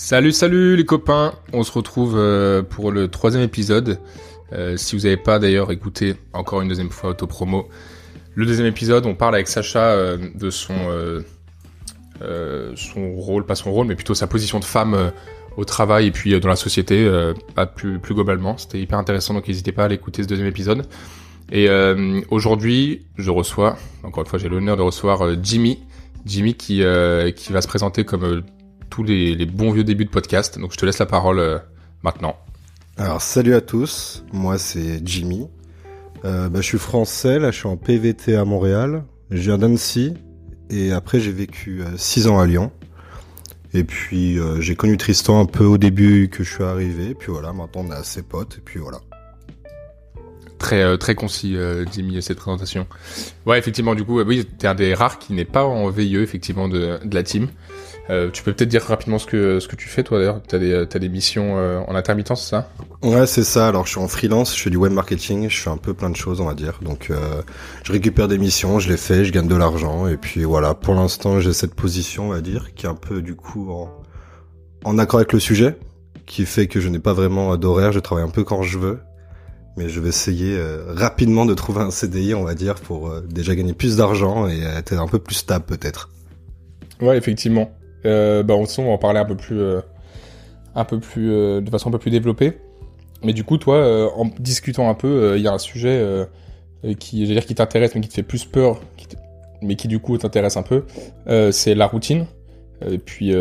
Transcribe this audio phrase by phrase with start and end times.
[0.00, 1.34] Salut, salut les copains.
[1.52, 3.98] On se retrouve euh, pour le troisième épisode.
[4.52, 7.68] Euh, si vous n'avez pas d'ailleurs écouté encore une deuxième fois auto-promo,
[8.36, 10.72] le deuxième épisode, on parle avec Sacha euh, de son
[12.76, 15.10] son rôle, pas son rôle, mais plutôt sa position de femme
[15.56, 17.10] au travail et puis dans la société,
[17.56, 18.56] pas plus, plus globalement.
[18.56, 20.86] C'était hyper intéressant, donc n'hésitez pas à l'écouter ce deuxième épisode.
[21.50, 21.68] Et
[22.30, 25.80] aujourd'hui, je reçois, encore une fois, j'ai l'honneur de recevoir Jimmy,
[26.24, 26.84] Jimmy qui
[27.34, 28.44] qui va se présenter comme
[28.90, 30.58] tous les, bons vieux débuts de podcast.
[30.58, 31.58] Donc je te laisse la parole euh,
[32.02, 32.36] maintenant.
[32.96, 35.46] Alors salut à tous, moi c'est Jimmy.
[36.24, 39.04] Euh, bah, je suis français, là je suis en PVT à Montréal.
[39.30, 40.14] Je viens d'Annecy
[40.70, 42.72] et après j'ai vécu 6 euh, ans à Lyon.
[43.74, 47.10] Et puis j'ai connu Tristan un peu au début que je suis arrivé.
[47.10, 48.98] Et puis voilà, maintenant on est assez potes et puis voilà.
[50.58, 51.54] Très très concis
[51.92, 52.86] Jimmy cette présentation.
[53.44, 56.66] Ouais effectivement du coup oui t'es un des rares qui n'est pas en VIE effectivement
[56.66, 57.48] de, de la team.
[58.10, 60.40] Euh, tu peux peut-être dire rapidement ce que ce que tu fais toi d'ailleurs.
[60.46, 62.70] T'as des t'as des missions euh, en intermittence, c'est ça?
[63.02, 63.68] Ouais, c'est ça.
[63.68, 66.08] Alors je suis en freelance, je fais du web marketing, je fais un peu plein
[66.08, 66.78] de choses, on va dire.
[66.80, 67.42] Donc euh,
[67.84, 70.74] je récupère des missions, je les fais, je gagne de l'argent et puis voilà.
[70.74, 73.90] Pour l'instant, j'ai cette position, on va dire, qui est un peu du coup en
[74.84, 75.76] en accord avec le sujet,
[76.24, 78.98] qui fait que je n'ai pas vraiment d'horaire, je travaille un peu quand je veux.
[79.76, 83.74] Mais je vais essayer rapidement de trouver un CDI, on va dire, pour déjà gagner
[83.74, 86.10] plus d'argent et être un peu plus stable peut-être.
[87.00, 87.77] Ouais, effectivement.
[88.06, 89.80] Euh, bah, on, va en parler un peu plus, euh,
[90.74, 92.58] un peu plus, euh, de façon un peu plus développée.
[93.22, 96.00] Mais du coup, toi, en discutant un peu, il y a un sujet
[97.00, 98.80] qui, dire, qui t'intéresse, mais qui te fait plus peur,
[99.60, 100.84] mais qui du coup t'intéresse un peu.
[101.50, 102.26] c'est la routine.
[102.88, 103.34] Et puis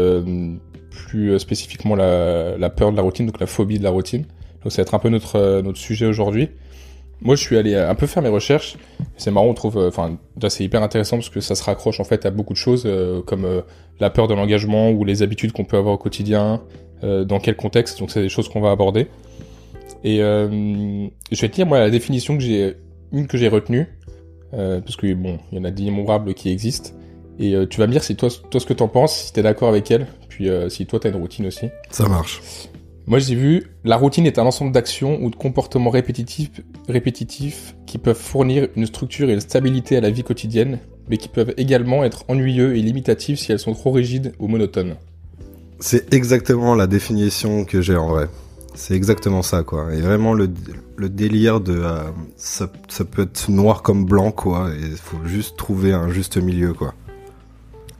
[0.89, 4.25] plus spécifiquement la, peur de la routine, donc la phobie de la routine.
[4.63, 6.50] Donc ça va être un peu notre sujet aujourd'hui.
[7.21, 8.77] Moi, je suis allé un peu faire mes recherches.
[9.17, 10.17] C'est marrant, on trouve, euh, enfin,
[10.49, 13.21] c'est hyper intéressant parce que ça se raccroche en fait à beaucoup de choses euh,
[13.23, 13.61] comme euh,
[13.99, 16.61] la peur de l'engagement ou les habitudes qu'on peut avoir au quotidien,
[17.01, 18.00] dans quel contexte.
[18.00, 19.07] Donc c'est des choses qu'on va aborder.
[20.03, 22.75] Et je vais te dire moi la définition que j'ai,
[23.11, 23.88] une que j'ai retenue,
[24.51, 26.91] parce que bon, il y en a d'innombrables qui existent.
[27.38, 29.69] Et tu vas me dire si toi, toi ce que t'en penses, si t'es d'accord
[29.69, 31.69] avec elle, puis si toi t'as une routine aussi.
[31.91, 32.41] Ça marche.
[33.07, 36.51] Moi, j'ai vu, la routine est un ensemble d'actions ou de comportements répétitifs,
[36.90, 40.79] répétitifs qui peuvent fournir une structure et une stabilité à la vie quotidienne,
[41.09, 44.95] mais qui peuvent également être ennuyeux et limitatifs si elles sont trop rigides ou monotones.
[45.79, 48.28] C'est exactement la définition que j'ai en vrai.
[48.75, 49.94] C'est exactement ça, quoi.
[49.94, 50.50] Et vraiment le,
[51.00, 52.01] délire de euh,
[52.35, 54.69] ça, peut être noir comme blanc, quoi.
[54.78, 56.94] Et il faut juste trouver un juste milieu, quoi.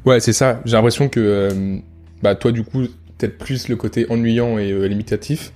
[0.06, 0.60] Ouais, c'est ça.
[0.66, 1.78] J'ai l'impression que euh,
[2.22, 5.52] bah toi, du coup, peut-être plus le côté ennuyant et euh, limitatif,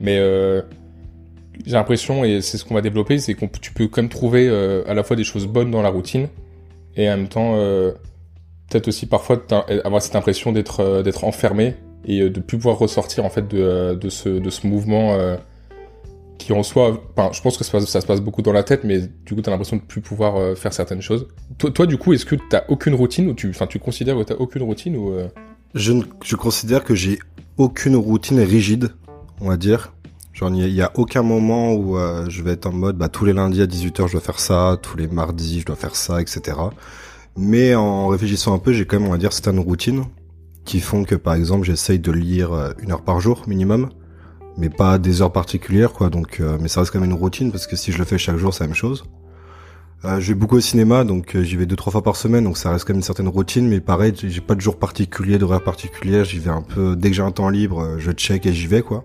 [0.00, 0.62] mais euh,
[1.64, 4.48] j'ai l'impression, et c'est ce qu'on va développer, c'est que tu peux quand même trouver
[4.48, 6.28] euh, à la fois des choses bonnes dans la routine,
[6.96, 7.56] et en même temps,
[8.70, 9.44] peut-être aussi parfois
[9.82, 11.74] avoir cette impression d'être enfermé
[12.04, 15.18] et de plus pouvoir ressortir en fait de, de, ce, de ce mouvement
[16.38, 19.34] qui en soi, je pense que ça, se passe beaucoup dans la tête, mais du
[19.34, 21.26] coup, tu as l'impression de plus pouvoir faire certaines choses.
[21.58, 24.22] Toi, toi, du coup, est-ce que tu aucune routine ou tu, enfin, tu considères que
[24.22, 25.18] tu aucune routine ou
[25.74, 27.18] je, considère que j'ai
[27.56, 28.90] aucune routine rigide,
[29.40, 29.92] on va dire.
[30.32, 33.24] Genre, il n'y a, aucun moment où euh, je vais être en mode, bah, tous
[33.24, 36.20] les lundis à 18h, je dois faire ça, tous les mardis, je dois faire ça,
[36.20, 36.56] etc.
[37.36, 40.04] Mais en réfléchissant un peu, j'ai quand même, on va dire, certaines routines
[40.64, 43.90] qui font que, par exemple, j'essaye de lire euh, une heure par jour minimum,
[44.56, 46.10] mais pas des heures particulières, quoi.
[46.10, 48.18] Donc, euh, mais ça reste quand même une routine parce que si je le fais
[48.18, 49.04] chaque jour, c'est la même chose.
[50.04, 52.44] Euh, je vais beaucoup au cinéma, donc euh, j'y vais deux trois fois par semaine,
[52.44, 53.66] donc ça reste quand même une certaine routine.
[53.66, 56.24] Mais pareil, j'ai pas de jour particulier, d'horaire particulier.
[56.24, 58.66] J'y vais un peu dès que j'ai un temps libre, euh, je check et j'y
[58.66, 59.04] vais quoi.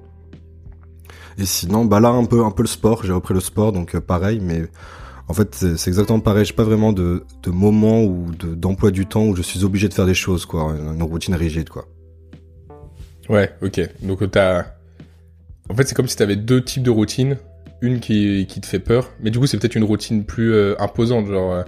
[1.38, 3.06] Et sinon, bah là un peu un peu le sport.
[3.06, 4.42] J'ai repris le sport, donc pareil.
[4.42, 4.64] Mais
[5.30, 6.44] en fait, c'est exactement pareil.
[6.44, 9.94] J'ai pas vraiment de, de moment ou d'emploi du temps où je suis obligé de
[9.94, 11.86] faire des choses quoi, une, routine rigide quoi.
[13.30, 13.80] Ouais, ok.
[14.02, 14.66] Donc t'as,
[15.70, 17.38] en fait, c'est comme si t'avais deux types de routines
[17.82, 20.76] une qui, qui te fait peur, mais du coup c'est peut-être une routine plus euh,
[20.80, 21.28] imposante.
[21.28, 21.64] Genre, euh,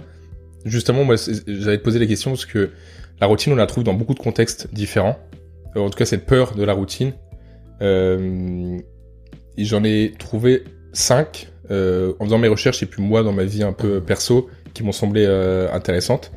[0.64, 1.16] justement, moi
[1.46, 2.70] j'allais te poser la question parce que
[3.20, 5.18] la routine on la trouve dans beaucoup de contextes différents.
[5.76, 7.12] Euh, en tout cas cette peur de la routine.
[9.58, 13.72] J'en ai trouvé cinq en faisant mes recherches et puis moi dans ma vie un
[13.72, 15.26] peu perso qui m'ont semblé
[15.72, 16.30] intéressantes.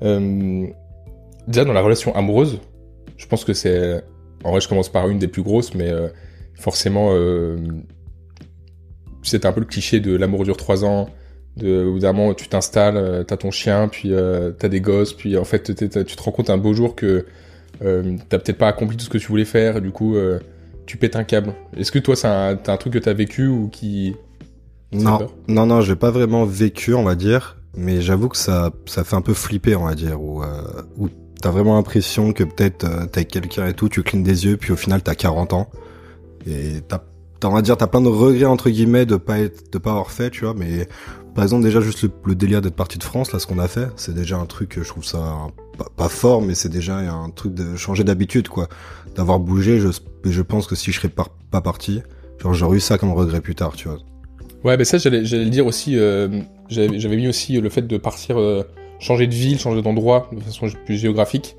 [0.00, 2.58] déjà dans la relation amoureuse,
[3.18, 4.02] je pense que c'est
[4.42, 5.92] en vrai je commence par une des plus grosses, mais
[6.54, 7.14] forcément
[9.22, 11.08] c'était un peu le cliché de l'amour dure trois ans.
[11.56, 14.80] De, au bout d'un moment, tu t'installes, euh, t'as ton chien, puis euh, t'as des
[14.80, 17.26] gosses, puis en fait, tu te rends compte un beau jour que
[17.82, 20.38] euh, t'as peut-être pas accompli tout ce que tu voulais faire, et du coup, euh,
[20.86, 21.54] tu pètes un câble.
[21.76, 24.14] Est-ce que toi, c'est un, un truc que t'as vécu ou qui...
[24.92, 29.04] Non, non, non, j'ai pas vraiment vécu, on va dire, mais j'avoue que ça, ça
[29.04, 30.42] fait un peu flipper, on va dire, ou,
[31.40, 34.72] t'as vraiment l'impression que peut-être t'es avec quelqu'un et tout, tu clignes des yeux, puis
[34.72, 35.68] au final t'as 40 ans.
[36.46, 37.02] Et t'as,
[37.48, 40.10] on va dire, t'as plein de regrets, entre guillemets, de pas être, de pas avoir
[40.10, 40.88] fait, tu vois, mais
[41.34, 43.88] par exemple, déjà, juste le, délire d'être parti de France, là, ce qu'on a fait,
[43.96, 45.46] c'est déjà un truc, je trouve ça
[45.96, 48.68] pas, fort, mais c'est déjà un truc de changer d'habitude, quoi.
[49.14, 49.88] D'avoir bougé, je,
[50.24, 52.02] je pense que si je serais pas, parti,
[52.42, 53.98] genre, j'aurais eu ça comme regret plus tard, tu vois.
[54.64, 58.38] Ouais, mais ça, j'allais, le dire aussi, euh, j'avais, mis aussi le fait de partir,
[58.38, 58.62] euh,
[58.98, 61.56] changer de ville, changer d'endroit, de façon plus géographique.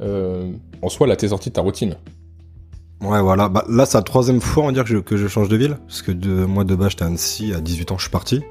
[0.00, 0.50] Euh,
[0.82, 1.96] en soi, là, t'es sorti de ta routine.
[3.00, 3.48] Ouais, voilà.
[3.48, 5.56] Bah, là, c'est la troisième fois, on va dire, que je, que je change de
[5.56, 5.78] ville.
[5.86, 8.42] Parce que de, moi, de base, j'étais à Annecy, à 18 ans, je suis parti.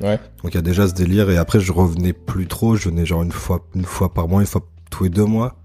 [0.00, 0.18] Ouais.
[0.42, 3.06] Donc il y a déjà ce délire et après je revenais plus trop, je venais
[3.06, 5.56] genre une fois une fois par mois, une fois tous les deux mois.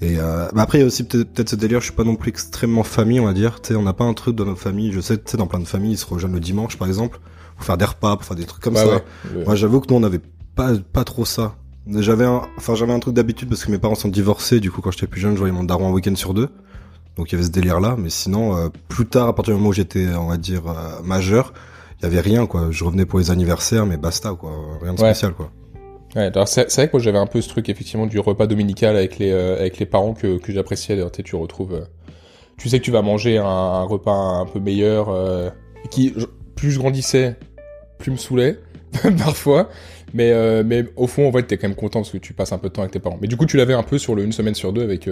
[0.00, 2.16] Et euh, bah après il y a aussi peut-être ce délire, je suis pas non
[2.16, 3.60] plus extrêmement famille, on va dire.
[3.62, 4.92] Tu sais, on n'a pas un truc dans nos familles.
[4.92, 7.20] Je sais, tu sais, dans plein de familles, ils se rejoignent le dimanche par exemple
[7.56, 9.00] pour faire des repas, pour faire des trucs comme ça.
[9.46, 10.20] Moi j'avoue que nous on avait
[10.54, 11.54] pas pas trop ça.
[11.86, 14.60] J'avais un, enfin j'avais un truc d'habitude parce que mes parents sont divorcés.
[14.60, 16.48] Du coup quand j'étais plus jeune, je voyais mon daron un week-end sur deux.
[17.16, 17.96] Donc il y avait ce délire là.
[17.98, 21.02] Mais sinon euh, plus tard, à partir du moment où j'étais, on va dire euh,
[21.02, 21.52] majeur
[22.02, 22.66] y avait rien quoi.
[22.70, 24.52] Je revenais pour les anniversaires, mais basta quoi,
[24.82, 25.50] rien de spécial quoi.
[26.14, 29.18] Ouais, c'est vrai que moi j'avais un peu ce truc effectivement du repas dominical avec
[29.18, 30.96] les euh, avec les parents que que j'appréciais.
[30.96, 31.86] D'ailleurs, tu retrouves,
[32.58, 35.08] tu sais que tu vas manger un, repas un peu meilleur,
[35.90, 36.14] qui
[36.54, 37.36] plus je grandissais,
[37.98, 38.60] plus me saoulait
[39.18, 39.70] parfois.
[40.12, 42.58] Mais mais au fond en fait t'es quand même content parce que tu passes un
[42.58, 43.18] peu de temps avec tes parents.
[43.20, 45.08] Mais du coup tu l'avais un peu sur le une semaine sur deux avec.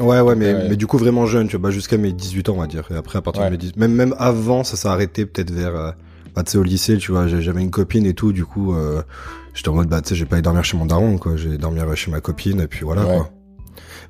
[0.00, 2.54] Ouais, ouais, mais, mais du coup, vraiment jeune, tu vois, bah, jusqu'à mes 18 ans,
[2.56, 2.88] on va dire.
[2.90, 5.94] Et après, à partir de mes 18, même, même avant, ça s'est arrêté peut-être vers,
[6.34, 9.02] bah, tu sais, au lycée, tu vois, j'avais une copine et tout, du coup, euh,
[9.54, 11.58] j'étais en mode, bah, tu sais, j'ai pas aller dormir chez mon daron, quoi, j'ai
[11.58, 13.30] dormir chez ma copine, et puis voilà, quoi.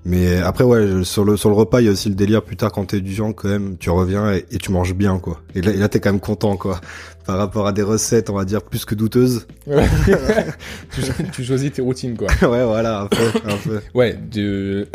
[0.05, 2.57] Mais après, ouais, sur le, sur le repas, il y a aussi le délire, plus
[2.57, 5.41] tard, quand t'es étudiant, quand même, tu reviens et, tu manges bien, quoi.
[5.55, 6.81] Et là, là t'es quand même content, quoi.
[7.27, 9.47] Par rapport à des recettes, on va dire, plus que douteuses.
[9.67, 11.03] tu,
[11.33, 12.27] tu, choisis tes routines, quoi.
[12.49, 13.81] ouais, voilà, un peu, un peu.
[13.95, 14.87] Ouais, du...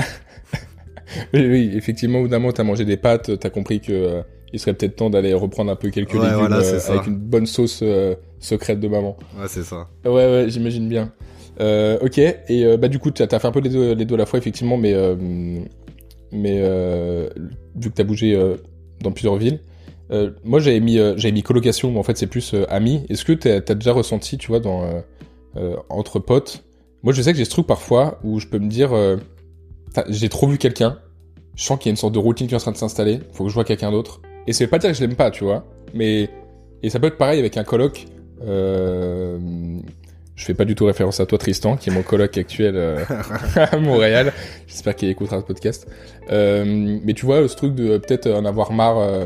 [1.33, 4.21] oui, oui, effectivement, au bout d'un moment, t'as mangé des pâtes, t'as compris que euh,
[4.54, 7.81] il serait peut-être temps d'aller reprendre un peu quelques légumes euh, avec une bonne sauce
[7.83, 9.18] euh, secrète de maman.
[9.39, 9.88] Ouais, c'est ça.
[10.06, 11.12] Ouais, ouais, j'imagine bien.
[12.01, 14.18] Ok, et bah du coup, tu as fait un peu les deux, les deux à
[14.18, 14.94] la fois, effectivement, mais,
[16.31, 16.59] mais
[17.75, 18.56] vu que tu as bougé
[19.01, 19.60] dans plusieurs villes,
[20.44, 23.06] moi j'avais mis, j'avais mis colocation, mais en fait c'est plus ami.
[23.10, 24.83] Est-ce que tu as, déjà ressenti, tu vois, dans,
[25.89, 26.63] entre potes,
[27.01, 28.92] moi je sais que j'ai ce truc parfois où je peux me dire,
[30.10, 31.00] j'ai trop vu quelqu'un,
[31.56, 33.20] je sens qu'il y a une sorte de routine qui est en train de s'installer,
[33.34, 34.22] faut que je vois quelqu'un d'autre.
[34.48, 35.66] Et ça veut pas dire que je l'aime pas, tu vois.
[35.94, 36.30] Mais
[36.84, 38.06] et ça peut être pareil avec un coloc.
[38.46, 39.38] Euh...
[40.36, 43.04] Je fais pas du tout référence à toi, Tristan, qui est mon coloc actuel euh,
[43.56, 44.32] à Montréal.
[44.68, 45.88] J'espère qu'il écoutera ce podcast.
[46.32, 49.26] Euh, mais tu vois, ce truc de peut-être en avoir marre euh,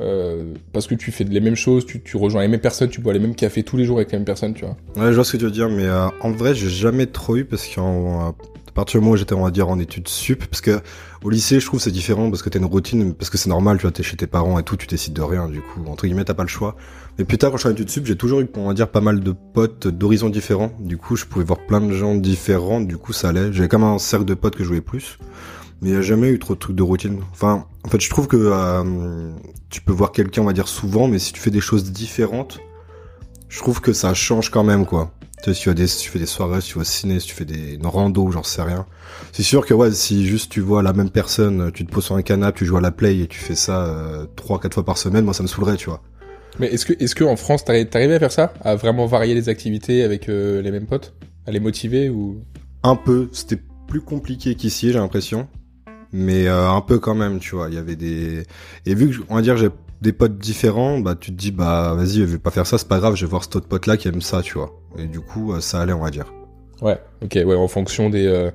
[0.00, 3.12] euh, parce que tu fais les mêmes choses, tu, rejoins les mêmes personnes, tu bois
[3.12, 4.76] les mêmes cafés tous les jours avec les mêmes personnes, tu vois.
[4.96, 7.36] Ouais, je vois ce que tu veux dire, mais euh, en vrai, j'ai jamais trop
[7.36, 8.34] eu parce qu'en
[8.78, 10.80] partir du moment où j'étais, on va dire, en études sup, parce que
[11.24, 13.78] au lycée, je trouve c'est différent parce que t'as une routine, parce que c'est normal,
[13.78, 16.06] tu vois, t'es chez tes parents et tout, tu décides de rien, du coup, entre
[16.06, 16.76] guillemets, t'as pas le choix.
[17.18, 18.88] Mais plus tard, quand je suis en études sup, j'ai toujours eu, on va dire,
[18.88, 20.70] pas mal de potes d'horizons différents.
[20.78, 23.52] Du coup, je pouvais voir plein de gens différents, du coup, ça allait.
[23.52, 25.18] J'avais même un cercle de potes que je jouais plus.
[25.82, 27.18] Mais il n'y a jamais eu trop de trucs de routine.
[27.32, 29.32] Enfin, en fait, je trouve que euh,
[29.70, 32.60] tu peux voir quelqu'un, on va dire, souvent, mais si tu fais des choses différentes,
[33.48, 35.10] je trouve que ça change quand même, quoi.
[35.42, 36.84] Tu sais, si tu, as des, si tu fais des soirées, si tu vas au
[36.84, 38.86] ciné, si tu fais des une rando, j'en sais rien.
[39.32, 42.16] C'est sûr que ouais, si juste tu vois la même personne, tu te poses sur
[42.16, 44.84] un canapé, tu joues à la play et tu fais ça euh, trois, quatre fois
[44.84, 46.02] par semaine, moi ça me saoulerait, tu vois.
[46.58, 49.48] Mais est-ce que, est-ce que en France, t'arrives à faire ça, à vraiment varier les
[49.48, 51.14] activités avec euh, les mêmes potes,
[51.46, 52.42] à les motiver ou?
[52.82, 53.28] Un peu.
[53.32, 55.46] C'était plus compliqué qu'ici, j'ai l'impression,
[56.12, 57.68] mais euh, un peu quand même, tu vois.
[57.68, 58.42] Il y avait des
[58.86, 59.68] et vu que on va dire j'ai
[60.00, 62.88] des potes différents, bah tu te dis bah vas-y, je vais pas faire ça, c'est
[62.88, 64.80] pas grave, je vais voir cet autre pote là qui aime ça, tu vois.
[64.96, 66.32] Et du coup, euh, ça allait, on va dire.
[66.80, 68.50] Ouais, ok, ouais, en fonction des euh,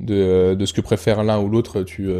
[0.00, 2.10] de, euh, de ce que préfère l'un ou l'autre, tu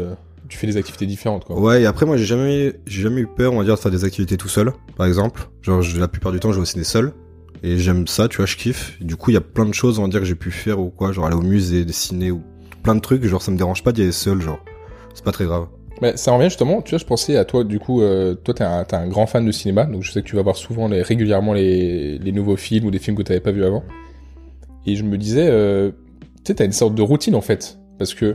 [0.47, 1.59] tu fais des activités différentes, quoi.
[1.59, 3.91] Ouais, et après moi j'ai jamais j'ai jamais eu peur, on va dire, de faire
[3.91, 5.49] des activités tout seul, par exemple.
[5.61, 7.13] Genre la plupart du temps, je vais au ciné seul.
[7.63, 8.97] Et j'aime ça, tu vois, je kiffe.
[9.01, 10.79] Du coup, il y a plein de choses, on va dire, que j'ai pu faire
[10.79, 12.41] ou quoi, genre aller au musée, dessiner ou
[12.81, 14.59] plein de trucs, genre ça me dérange pas d'y aller seul, genre.
[15.13, 15.67] C'est pas très grave.
[16.01, 18.63] Mais ça revient justement, tu vois, je pensais à toi, du coup, euh, toi, t'es
[18.63, 21.03] un, un, grand fan de cinéma, donc je sais que tu vas voir souvent, les,
[21.03, 23.83] régulièrement, les, les nouveaux films ou des films que t'avais pas vu avant.
[24.87, 25.91] Et je me disais, euh,
[26.37, 27.77] tu sais, t'as une sorte de routine, en fait.
[27.99, 28.33] Parce que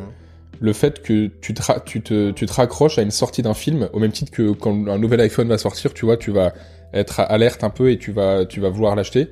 [0.61, 3.89] le fait que tu te, tu te, tu te raccroches à une sortie d'un film,
[3.93, 6.55] au même titre que quand un nouvel iPhone va sortir, tu vois, tu vas
[6.95, 9.29] être alerte un peu et tu vas, tu vas vouloir l'acheter.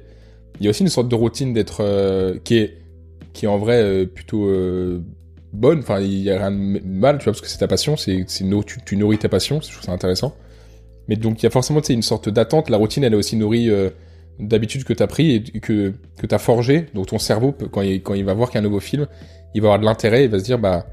[0.58, 2.78] Il y a aussi une sorte de routine d'être, euh, qui est,
[3.32, 4.48] qui est en vrai euh, plutôt
[5.54, 5.80] bonne.
[5.80, 8.26] Enfin, il y a rien de mal, tu vois, parce que c'est ta passion, c'est,
[8.26, 10.37] tu, nourris ta passion, je trouve ça intéressant.
[11.08, 12.70] Mais donc, il y a forcément, une sorte d'attente.
[12.70, 13.90] La routine, elle est aussi nourrie euh,
[14.38, 16.87] d'habitudes que t'as pris et que, que t'as forgé.
[16.94, 19.06] Donc ton cerveau, quand il, va voir qu'il y a un nouveau film,
[19.54, 20.87] il va avoir de l'intérêt, il va se dire, bah,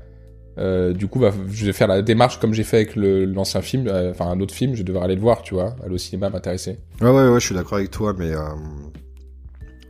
[0.58, 4.12] euh, du coup, je vais faire la démarche comme j'ai fait avec l'ancien film, euh,
[4.12, 6.77] enfin un autre film, je devrais aller le voir, tu vois, aller au cinéma, m'intéresser.
[7.01, 8.39] Ouais, ouais, ouais, je suis d'accord avec toi, mais euh,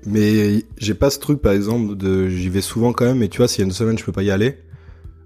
[0.05, 3.37] mais j'ai pas ce truc, par exemple, de j'y vais souvent quand même, mais tu
[3.37, 4.57] vois, s'il y a une semaine je peux pas y aller,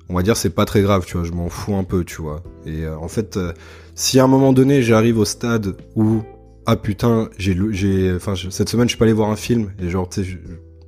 [0.09, 2.21] on va dire c'est pas très grave, tu vois, je m'en fous un peu, tu
[2.21, 2.43] vois.
[2.65, 3.53] Et euh, en fait, euh,
[3.95, 6.21] si à un moment donné j'arrive au stade où
[6.65, 9.89] ah putain, j'ai j'ai, enfin cette semaine je suis pas allé voir un film et
[9.89, 10.37] genre tu sais,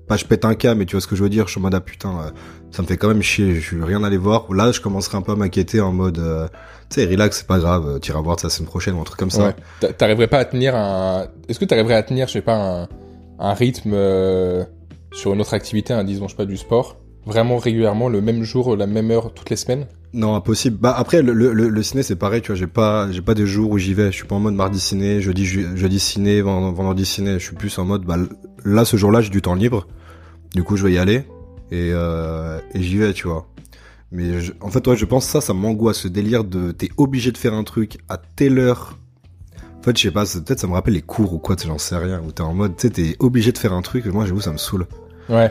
[0.08, 1.60] pas je pète un cas, mais tu vois ce que je veux dire, je suis
[1.60, 2.29] en mode ah putain, euh,
[2.72, 4.51] ça me fait quand même chier, je suis rien allé voir.
[4.53, 6.15] Là, je commencerai un peu à m'inquiéter en mode,
[6.89, 9.03] tu sais, relax, c'est pas grave, euh, t'iras voir ça la semaine prochaine ou un
[9.03, 9.48] truc comme ça.
[9.48, 9.56] Ouais.
[9.79, 11.27] T'a- T'arriverais pas à tenir un.
[11.50, 12.88] Est-ce que t'arriverais à tenir, je sais pas, un,
[13.39, 14.63] un rythme euh,
[15.12, 18.44] sur une autre activité, un, disons, je sais pas, du sport, vraiment régulièrement, le même
[18.44, 19.88] jour, la même heure, toutes les semaines?
[20.13, 20.77] Non, impossible.
[20.77, 23.94] Bah après le, ciné c'est pareil, tu vois, j'ai pas pas des jours où j'y
[23.94, 27.46] vais, je suis pas en mode mardi ciné, jeudi jeudi ciné, vend- vendredi ciné, je
[27.46, 28.17] suis plus en mode bah
[28.63, 29.86] là ce jour-là, j'ai du temps libre.
[30.56, 31.24] Du coup, je vais y aller
[31.72, 33.48] et euh, j'y vais, tu vois.
[34.13, 37.38] Mais en fait, ouais, je pense ça ça m'angoisse ce délire de t'es obligé de
[37.38, 38.98] faire un truc à telle heure.
[39.88, 41.77] En fait, je sais pas, peut-être ça me rappelle les cours ou quoi, tu j'en
[41.77, 44.10] sais rien, où t'es en mode, tu sais, t'es obligé de faire un truc, et
[44.10, 44.86] moi, j'avoue, ça me saoule.
[45.29, 45.50] Ouais.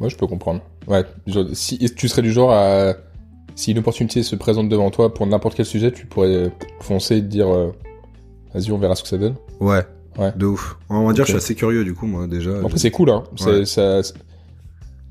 [0.00, 0.62] Moi, je peux comprendre.
[0.88, 1.04] Ouais.
[1.28, 2.94] genre, si tu serais du genre à.
[3.54, 7.20] Si une opportunité se présente devant toi pour n'importe quel sujet, tu pourrais foncer et
[7.20, 7.70] te dire euh,
[8.52, 9.36] vas-y, on verra ce que ça donne.
[9.60, 9.84] Ouais.
[10.18, 10.32] Ouais.
[10.34, 10.76] De ouf.
[10.88, 11.28] On va dire, Ok.
[11.28, 12.58] je suis assez curieux, du coup, moi, déjà.
[12.58, 13.22] Après, c'est cool, hein.
[13.46, 13.64] Ouais.
[13.64, 14.00] Ça,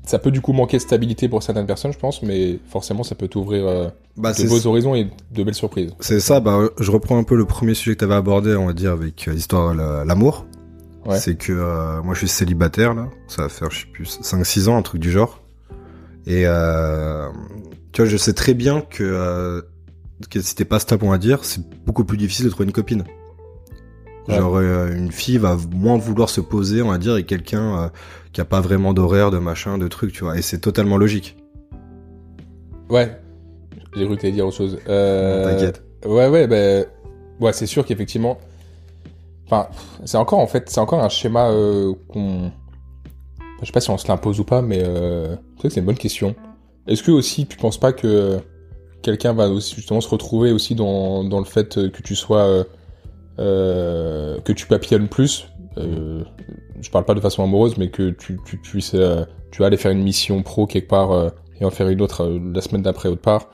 [0.08, 3.14] ça peut du coup manquer de stabilité pour certaines personnes, je pense, mais forcément, ça
[3.14, 5.90] peut t'ouvrir euh, Bah, de beaux horizons et de belles surprises.
[6.00, 8.66] C'est ça, bah, je reprends un peu le premier sujet que tu avais abordé, on
[8.66, 10.46] va dire, avec euh, l'histoire de l'amour.
[11.04, 11.18] Ouais.
[11.18, 14.68] C'est que euh, moi je suis célibataire là, ça va faire je sais plus 5-6
[14.68, 15.42] ans, un truc du genre.
[16.26, 17.28] Et euh,
[17.92, 19.62] tu vois, je sais très bien que,
[20.30, 22.72] que si t'es pas stable, on va dire, c'est beaucoup plus difficile de trouver une
[22.72, 23.04] copine.
[24.28, 24.36] Ouais.
[24.36, 27.88] Genre euh, une fille va moins vouloir se poser, on va dire, et quelqu'un euh,
[28.32, 30.36] qui a pas vraiment d'horaire, de machin, de trucs, tu vois.
[30.36, 31.36] Et c'est totalement logique.
[32.90, 33.18] Ouais.
[33.96, 34.78] J'ai cru que t'allais dire autre chose.
[34.88, 35.44] Euh...
[35.44, 35.82] T'inquiète.
[36.04, 36.84] Ouais, ouais, ben,
[37.40, 38.38] ouais, c'est sûr qu'effectivement,
[39.46, 39.68] enfin,
[40.04, 42.52] c'est encore en fait, c'est encore un schéma euh, qu'on,
[43.60, 45.28] je sais pas si on se l'impose ou pas, mais euh...
[45.28, 46.36] c'est vrai que c'est une bonne question.
[46.86, 48.38] Est-ce que aussi tu penses pas que
[49.02, 52.64] quelqu'un va aussi justement se retrouver aussi dans, dans le fait que tu sois,
[53.38, 56.22] que tu papillonnes plus, euh,
[56.80, 59.76] je parle pas de façon amoureuse, mais que tu, tu puisses, euh, tu vas aller
[59.76, 61.30] faire une mission pro quelque part euh,
[61.60, 63.48] et en faire une autre euh, la semaine d'après autre part,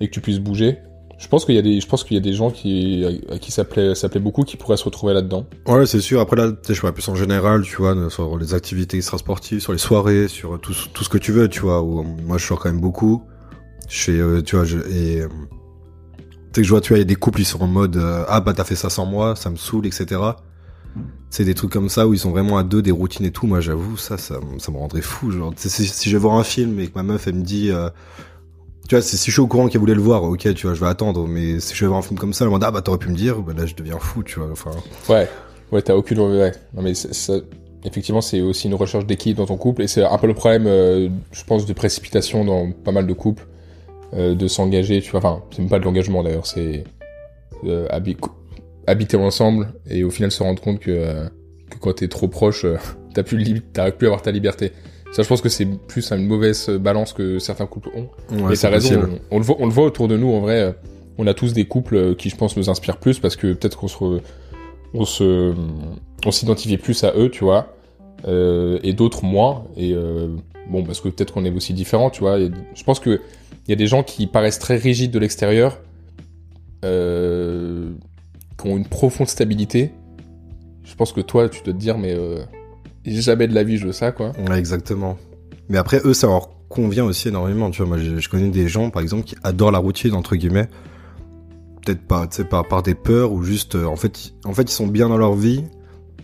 [0.00, 0.78] et que tu puisses bouger.
[1.18, 3.38] Je pense qu'il y a des, je pense qu'il y a des gens qui, à
[3.38, 5.46] qui ça plaît, beaucoup, qui pourraient se retrouver là-dedans.
[5.66, 6.20] Ouais, c'est sûr.
[6.20, 9.78] Après là, je parle plus en général, tu vois, sur les activités extrasportives, sur les
[9.78, 11.82] soirées, sur tout, ce que tu veux, tu vois.
[11.82, 13.24] Où, euh, moi, je sors quand même beaucoup.
[13.88, 15.22] Je fais, euh, tu vois, je, et
[16.62, 18.24] que je vois, tu vois, il y a des couples, ils sont en mode, euh,
[18.28, 20.20] ah bah t'as fait ça sans moi, ça me saoule, etc.
[21.30, 23.46] C'est des trucs comme ça où ils sont vraiment à deux, des routines et tout.
[23.46, 25.30] Moi, j'avoue, ça, ça, ça me rendrait fou.
[25.30, 27.90] Genre, si, je vais voir un film et que ma meuf, elle me dit, euh,
[28.88, 30.80] tu vois, si je suis au courant qu'elle voulait le voir, ok, tu vois, je
[30.80, 31.28] vais attendre.
[31.28, 32.98] Mais si je vais voir un film comme ça, elle me dit, ah bah t'aurais
[32.98, 34.48] pu me dire, bah là, je deviens fou, tu vois.
[34.50, 34.70] Enfin.
[35.08, 35.28] Ouais,
[35.70, 36.52] ouais, t'as aucune, ouais.
[36.74, 37.34] Non mais ça,
[37.84, 40.66] effectivement, c'est aussi une recherche d'équilibre dans ton couple, et c'est un peu le problème,
[40.66, 43.46] euh, je pense, de précipitation dans pas mal de couples,
[44.14, 45.18] euh, de s'engager, tu vois.
[45.20, 46.84] Enfin, c'est même pas de l'engagement d'ailleurs, c'est
[47.64, 48.16] euh, habi-
[48.86, 51.28] habiter ensemble et au final se rendre compte que, euh,
[51.70, 52.64] que quand t'es trop proche,
[53.14, 54.72] t'as plus, plus à avoir ta liberté.
[55.12, 58.08] Ça, je pense que c'est plus une mauvaise balance que certains couples ont.
[58.44, 60.40] Ouais, Et t'as raison, on, on le voit, on le voit autour de nous en
[60.40, 60.74] vrai.
[61.16, 63.88] On a tous des couples qui, je pense, nous inspirent plus parce que peut-être qu'on
[63.88, 64.20] se, re-
[64.94, 65.54] on se,
[66.26, 67.74] on s'identifie plus à eux, tu vois,
[68.26, 69.64] et d'autres moins.
[69.78, 69.94] Et
[70.70, 72.38] bon, parce que peut-être qu'on est aussi différents, tu vois.
[72.38, 73.20] Et je pense que
[73.68, 75.78] il y a des gens qui paraissent très rigides de l'extérieur,
[76.86, 77.90] euh,
[78.58, 79.92] qui ont une profonde stabilité.
[80.84, 82.42] Je pense que toi, tu dois te dire, mais euh,
[83.04, 84.32] jamais de la vie je veux ça, quoi.
[84.48, 85.18] Ouais, exactement.
[85.68, 87.70] Mais après, eux, ça leur convient aussi énormément.
[87.70, 90.68] Tu vois, moi, je, connais des gens, par exemple, qui adorent la routine, entre guillemets.
[91.84, 92.26] Peut-être pas,
[92.62, 95.34] par, des peurs ou juste, euh, en fait, en fait, ils sont bien dans leur
[95.34, 95.62] vie.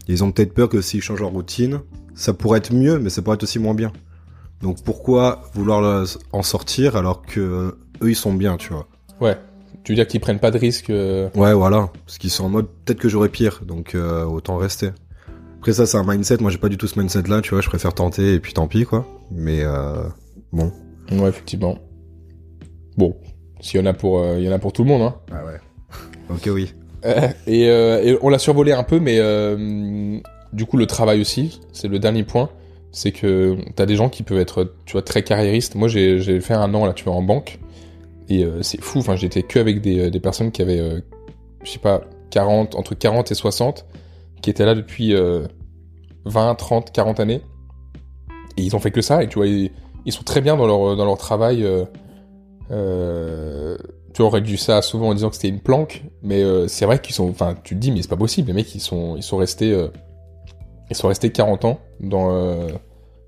[0.09, 1.81] Ils ont peut-être peur que s'ils changent leur routine,
[2.15, 3.93] ça pourrait être mieux, mais ça pourrait être aussi moins bien.
[4.65, 8.89] Donc, pourquoi vouloir en sortir alors que euh, eux, ils sont bien, tu vois?
[9.21, 9.37] Ouais.
[9.83, 11.91] Tu veux dire qu'ils prennent pas de risques euh, Ouais, voilà.
[12.07, 14.89] Parce qu'ils sont en mode, peut-être que j'aurais pire, donc euh, autant rester.
[15.59, 16.39] Après ça, c'est un mindset.
[16.41, 17.61] Moi, j'ai pas du tout ce mindset-là, tu vois.
[17.61, 19.07] Je préfère tenter et puis tant pis, quoi.
[19.31, 20.05] Mais euh,
[20.51, 20.73] bon.
[21.13, 21.77] Ouais, effectivement.
[22.97, 23.15] Bon,
[23.61, 25.15] s'il y en a pour, il y en a pour tout le monde, hein.
[25.31, 25.61] Ah ouais.
[26.31, 26.73] ok, oui.
[27.47, 29.19] Et, euh, et on l'a survolé un peu, mais
[30.55, 32.49] du coup le travail aussi, c'est le dernier point.
[32.95, 35.75] C'est que t'as des gens qui peuvent être, tu vois, très carriéristes.
[35.75, 37.59] Moi, j'ai fait un an là, tu vois, en banque,
[38.29, 39.01] et euh, c'est fou.
[39.01, 41.01] Enfin, j'étais que avec des, des personnes qui avaient, euh,
[41.65, 43.85] je sais pas, 40, entre 40 et 60,
[44.43, 45.47] qui étaient là depuis euh,
[46.25, 47.43] 20, 30, 40 années.
[48.57, 49.71] Et ils ont fait que ça, et tu vois, ils,
[50.13, 51.65] sont très bien dans leur, dans leur travail.
[51.65, 51.85] Euh,
[52.71, 53.77] euh,
[54.13, 57.01] tu aurais dû ça souvent en disant que c'était une planque, mais euh, c'est vrai
[57.01, 57.29] qu'ils sont.
[57.29, 59.77] Enfin, tu te dis, mais c'est pas possible, les mecs, ils sont, ils sont restés.
[60.91, 62.35] Ils sont restés 40 ans dans.
[62.35, 62.69] Euh,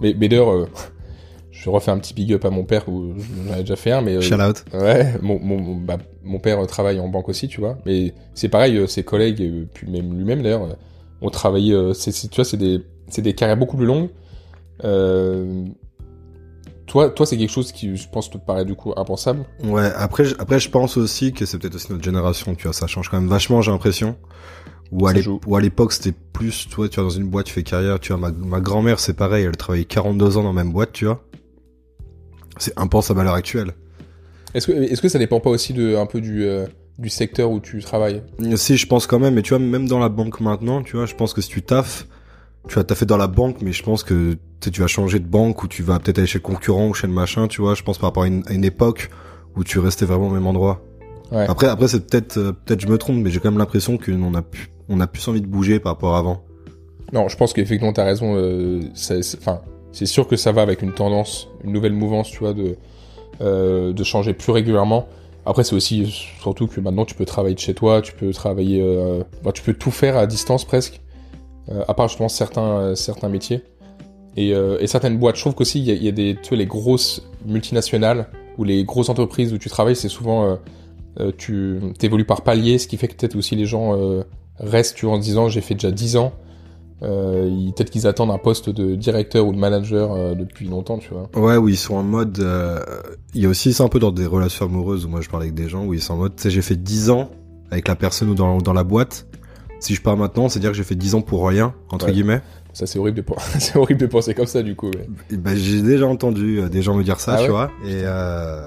[0.00, 0.68] mais, d'ailleurs, euh,
[1.50, 3.14] je refais un petit big up à mon père, où
[3.48, 4.16] j'en ai déjà fait un, mais.
[4.16, 4.64] euh, Shout out.
[4.74, 7.78] Ouais, mon, mon, bah, mon père euh, travaille en banque aussi, tu vois.
[7.86, 10.76] Mais c'est pareil, ses collègues, et puis même lui-même d'ailleurs,
[11.22, 11.72] ont travaillé.
[11.72, 12.80] tu vois, c'est des,
[13.16, 14.10] des carrières beaucoup plus longues.
[16.86, 19.44] Toi, toi, c'est quelque chose qui, je pense, te paraît du coup impensable.
[19.64, 22.86] Ouais, après, après, je pense aussi que c'est peut-être aussi notre génération, tu vois, ça
[22.86, 24.14] change quand même vachement, j'ai l'impression.
[24.92, 25.06] Ou
[25.56, 28.20] à l'époque, c'était plus, toi, tu vois, dans une boîte, tu fais carrière, tu vois,
[28.20, 31.24] ma, ma grand-mère, c'est pareil, elle travaillait 42 ans dans la même boîte, tu vois.
[32.58, 33.72] C'est impensable à l'heure actuelle.
[34.54, 36.66] Est-ce que, est-ce que ça dépend pas aussi de un peu du, euh,
[36.98, 38.22] du secteur où tu travailles?
[38.54, 41.06] Si, je pense quand même, mais tu vois, même dans la banque maintenant, tu vois,
[41.06, 42.06] je pense que si tu taffes,
[42.68, 45.62] tu vas taffer dans la banque, mais je pense que tu vas changer de banque
[45.62, 47.82] ou tu vas peut-être aller chez le concurrent ou chez le machin, tu vois, je
[47.82, 49.10] pense par rapport à une, à une époque
[49.56, 50.82] où tu restais vraiment au même endroit.
[51.32, 51.46] Ouais.
[51.48, 54.34] Après, après c'est peut-être, euh, peut-être je me trompe, mais j'ai quand même l'impression qu'on
[54.34, 56.42] a pu, on a plus envie de bouger par rapport à avant.
[57.12, 58.34] Non, je pense qu'effectivement, t'as raison.
[58.36, 59.60] euh, c'est- Enfin,
[59.92, 62.76] c'est sûr que ça va avec une tendance, une nouvelle mouvance, tu vois, de,
[63.40, 65.06] euh, de changer plus régulièrement.
[65.44, 66.06] Après, c'est aussi
[66.40, 69.62] surtout que maintenant, tu peux travailler de chez toi, tu peux travailler, euh, bah, tu
[69.62, 71.00] peux tout faire à distance presque,
[71.70, 73.62] euh, à part, je pense, certains, euh, certains métiers.
[74.36, 76.36] Et, euh, et certaines boîtes, je trouve qu'aussi, il y, a- il y a des,
[76.42, 78.26] tu vois, les grosses multinationales
[78.58, 80.58] ou les grosses entreprises où tu travailles, c'est souvent,
[81.38, 84.22] tu évolues par palier, ce qui fait que peut-être aussi les gens euh,
[84.58, 86.32] restent, tu vois, en disant, j'ai fait déjà 10 ans,
[87.02, 91.10] euh, peut-être qu'ils attendent un poste de directeur ou de manager euh, depuis longtemps, tu
[91.12, 91.28] vois.
[91.36, 92.80] Ouais, où ils sont en mode, euh,
[93.34, 95.42] il y a aussi ça un peu dans des relations amoureuses où moi je parle
[95.42, 97.30] avec des gens où ils sont en mode, tu sais, j'ai fait 10 ans
[97.70, 99.26] avec la personne ou dans, dans la boîte.
[99.80, 102.12] Si je pars maintenant, c'est dire que j'ai fait 10 ans pour rien, entre Ouais.
[102.12, 102.40] guillemets.
[102.72, 104.86] Ça, c'est horrible de, pen- c'est horrible de penser comme ça, du coup.
[104.88, 105.36] ouais.
[105.36, 107.48] Ben, j'ai déjà entendu euh, des gens me dire ça, Ah tu ouais?
[107.50, 107.70] vois.
[107.86, 108.64] Et, euh,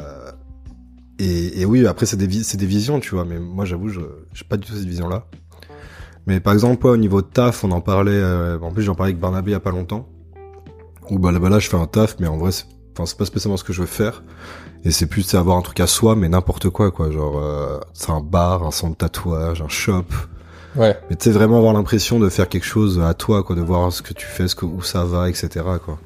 [1.20, 3.26] et, et oui, après, c'est des, des visions, tu vois.
[3.26, 4.00] Mais moi, j'avoue, je
[4.34, 5.26] j'ai pas du tout cette vision-là.
[6.26, 8.12] Mais par exemple, ouais, au niveau de taf, on en parlait.
[8.12, 10.08] euh, en plus, j'en parlais avec Barnabé il y a pas longtemps.
[11.10, 13.18] Où bah, là, bah, là, je fais un taf, mais en vrai, c'est enfin, c'est
[13.18, 14.24] pas spécialement ce que je veux faire.
[14.86, 17.12] Et c'est plus c'est avoir un truc à soi, mais n'importe quoi, quoi.
[17.12, 20.06] Genre, euh, c'est un bar, un centre de tatouage, un shop.
[20.76, 20.98] Ouais.
[21.10, 23.56] Mais tu sais, vraiment avoir l'impression de faire quelque chose à toi, quoi.
[23.56, 25.50] De voir ce que tu fais, ce que, où ça va, etc.,
[25.84, 26.00] quoi.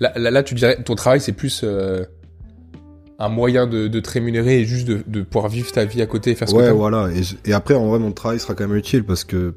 [0.00, 2.04] Là, là, là, tu dirais, ton travail, c'est plus euh,
[3.20, 6.06] un moyen de, de te rémunérer et juste de, de pouvoir vivre ta vie à
[6.06, 7.08] côté et faire ce que Ouais, voilà.
[7.44, 9.54] Et après, en vrai, mon travail sera quand même utile parce que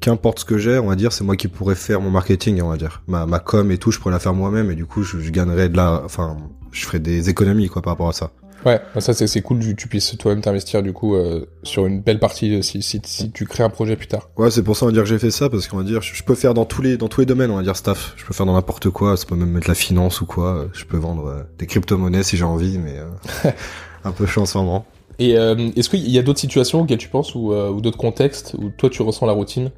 [0.00, 2.68] qu'importe ce que j'ai, on va dire, c'est moi qui pourrais faire mon marketing, on
[2.68, 3.02] va dire.
[3.08, 5.30] Ma, ma com et tout, je pourrais la faire moi-même et du coup, je, je
[5.30, 6.36] gagnerais de la, enfin,
[6.70, 8.30] je ferais des économies, quoi, par rapport à ça.
[8.66, 12.00] Ouais, bah ça, c'est cool, tu, tu puisses toi-même t'investir, du coup, euh, sur une
[12.00, 14.30] belle partie euh, si, si, si tu crées un projet plus tard.
[14.36, 16.02] Ouais, c'est pour ça, on va dire que j'ai fait ça parce qu'on va dire,
[16.02, 18.14] je, peux faire dans tous les, dans tous les domaines, on va dire, staff.
[18.16, 20.68] Je peux faire dans n'importe quoi, ça peut même être la finance ou quoi.
[20.72, 23.50] Je peux vendre euh, des crypto-monnaies si j'ai envie, mais euh,
[24.04, 24.86] un peu chiant en ce moment.
[25.18, 27.98] Et euh, est-ce qu'il y a d'autres situations auxquelles tu penses ou, euh, ou d'autres
[27.98, 29.70] contextes où toi, tu ressens la routine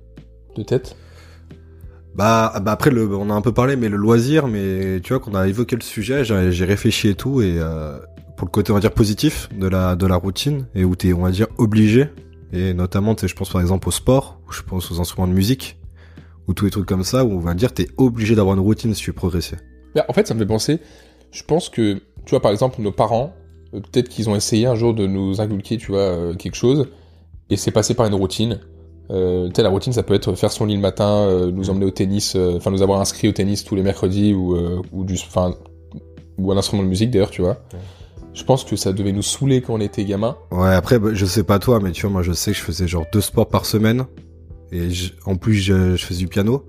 [0.57, 0.97] de tête?
[2.15, 5.21] Bah, bah après, le, on a un peu parlé, mais le loisir, mais tu vois,
[5.21, 7.99] qu'on a évoqué le sujet, j'ai j'ai réfléchi et tout, et euh,
[8.41, 11.13] pour le côté, on va dire, positif de la, de la routine, et où t'es,
[11.13, 12.07] on va dire, obligé,
[12.55, 15.29] et notamment, tu sais, je pense par exemple au sport, ou je pense aux instruments
[15.29, 15.79] de musique,
[16.49, 18.95] ou tous les trucs comme ça, où on va dire, t'es obligé d'avoir une routine
[18.95, 19.57] si tu veux progresser.
[19.95, 20.79] Bah, En fait, ça me fait penser,
[21.33, 23.35] je pense que, tu vois, par exemple, nos parents,
[23.75, 26.89] euh, peut-être qu'ils ont essayé un jour de nous inculquer, tu vois, euh, quelque chose,
[27.51, 28.59] et c'est passé par une routine.
[29.11, 31.69] Euh, tu sais, la routine, ça peut être faire son lit le matin, euh, nous
[31.69, 34.57] emmener au tennis, euh, enfin nous avoir inscrits au tennis tous les mercredis, ou,
[34.93, 35.55] ou du, enfin,
[36.39, 37.59] ou un instrument de musique d'ailleurs, tu vois.
[38.35, 40.37] Je pense que ça devait nous saouler quand on était gamin.
[40.51, 42.63] Ouais, après, bah, je sais pas toi, mais tu vois, moi, je sais que je
[42.63, 44.07] faisais genre deux sports par semaine,
[44.73, 46.65] et je- en plus, je, je faisais du piano.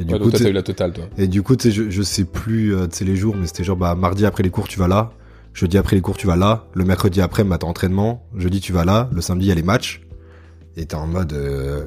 [0.00, 1.04] Et du Ouais, coup, donc eu la totale, toi.
[1.16, 3.46] Et du coup, tu sais, je, je sais plus, euh, tu sais, les jours, mais
[3.46, 5.10] c'était genre, bah, mardi après les cours, tu vas là.
[5.54, 6.66] Jeudi après les cours, tu vas là.
[6.74, 8.24] Le mercredi après, bah, t'as entraînement.
[8.36, 9.08] Jeudi, tu vas là.
[9.12, 10.02] Le samedi, il y a les matchs.
[10.76, 11.84] Et t'es en mode, euh,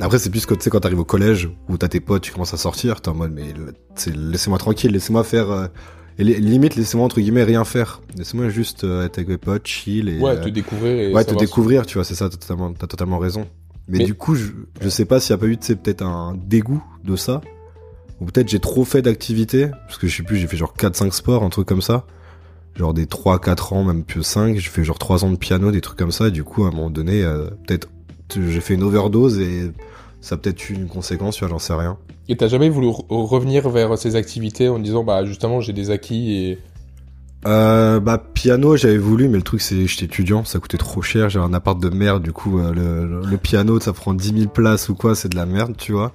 [0.00, 2.32] après, c'est plus que, tu sais, quand t'arrives au collège, où t'as tes potes, tu
[2.32, 3.54] commences à sortir, t'es en mode, mais,
[4.12, 5.66] laissez-moi tranquille, laissez-moi faire, euh,
[6.18, 8.00] et li- limite, laissez-moi, entre guillemets, rien faire.
[8.16, 11.24] Laissez-moi juste euh, être avec mes potes, chill et, Ouais, euh, te découvrir et ouais,
[11.24, 13.46] te découvrir, tu vois, c'est ça, t'as totalement, totalement raison.
[13.88, 14.48] Mais, Mais- du coup, je,
[14.80, 17.40] je sais pas s'il y a pas eu, tu peut-être un dégoût de ça.
[18.20, 21.12] Ou peut-être j'ai trop fait d'activités, parce que je sais plus, j'ai fait genre 4-5
[21.12, 22.04] sports, un truc comme ça.
[22.76, 25.80] Genre des 3-4 ans, même plus 5, j'ai fait genre 3 ans de piano, des
[25.80, 27.88] trucs comme ça, et du coup, à un moment donné, euh, peut-être
[28.34, 29.72] j'ai fait une overdose et
[30.22, 31.98] ça a peut-être eu une conséquence, tu vois, j'en sais rien.
[32.28, 35.90] Et t'as jamais voulu re- revenir vers ces activités en disant, bah, justement, j'ai des
[35.90, 36.58] acquis et.
[37.44, 41.28] Euh, bah piano j'avais voulu mais le truc c'est j'étais étudiant ça coûtait trop cher
[41.28, 44.88] j'ai un appart de merde du coup euh, le, piano ça prend 10 000 places
[44.88, 46.12] ou quoi c'est de la merde tu vois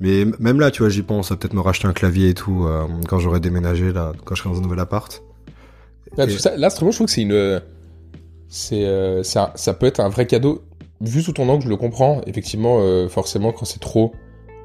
[0.00, 2.64] Mais même là, tu vois, j'y pense à peut-être me racheter un clavier et tout
[2.64, 5.22] euh, quand j'aurai déménagé là, quand je serai dans un nouvel appart.
[6.16, 7.60] Là, Et- ça- l'instrument, je trouve que c'est une.
[8.48, 10.62] C'est, euh, un- ça peut être un vrai cadeau.
[11.00, 12.20] Vu sous ton angle, je le comprends.
[12.26, 14.12] Effectivement, euh, forcément, quand c'est trop,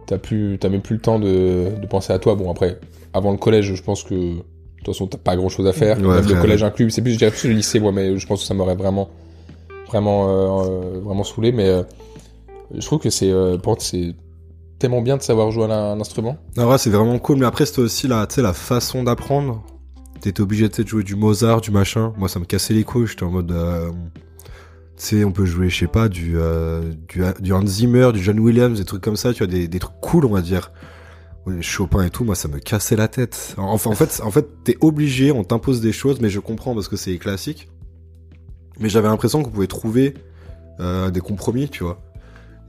[0.05, 2.35] t'as plus, t'as même plus le temps de, de penser à toi.
[2.35, 2.79] Bon, après,
[3.13, 4.43] avant le collège, je pense que de
[4.83, 5.97] toute façon, t'as pas grand chose à faire.
[5.99, 6.91] Ouais, le collège inclus.
[6.91, 9.09] C'est plus, je dirais plus le lycée, moi, mais je pense que ça m'aurait vraiment,
[9.87, 11.51] vraiment, euh, euh, vraiment saoulé.
[11.51, 11.83] Mais euh,
[12.73, 13.31] je trouve que c'est,
[13.79, 14.13] c'est
[14.77, 16.37] tellement bien de savoir jouer à un instrument.
[16.57, 17.37] En vrai, c'est vraiment cool.
[17.37, 19.63] Mais après, c'était aussi la, la façon d'apprendre.
[20.19, 22.13] T'étais obligé de jouer du Mozart, du machin.
[22.17, 23.07] Moi, ça me cassait les couilles.
[23.07, 23.53] J'étais en mode.
[25.03, 28.39] Sais, on peut jouer, je sais pas, du, euh, du, du Hans Zimmer, du John
[28.39, 30.71] Williams, des trucs comme ça, tu vois, des, des trucs cool, on va dire.
[31.61, 33.53] Chopin et tout, moi, ça me cassait la tête.
[33.57, 36.87] Enfin, en fait, en fait, t'es obligé, on t'impose des choses, mais je comprends parce
[36.87, 37.69] que c'est classique.
[38.79, 40.15] Mais j'avais l'impression qu'on pouvait trouver
[40.79, 42.01] euh, des compromis, tu vois.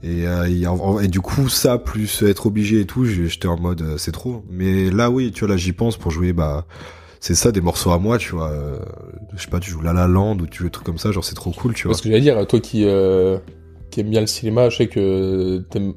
[0.03, 4.11] Et, euh, et, du coup, ça, plus être obligé et tout, j'étais en mode, c'est
[4.11, 4.43] trop.
[4.47, 6.67] Mais là, oui, tu vois, là, j'y pense pour jouer, bah,
[7.19, 8.51] c'est ça, des morceaux à moi, tu vois.
[8.51, 8.77] euh,
[9.35, 11.11] je sais pas, tu joues La La Land ou tu joues des trucs comme ça,
[11.11, 11.91] genre, c'est trop cool, tu vois.
[11.91, 13.37] Parce que j'allais dire, toi qui, euh,
[13.91, 15.93] qui aime bien le cinéma, je sais que t'aimes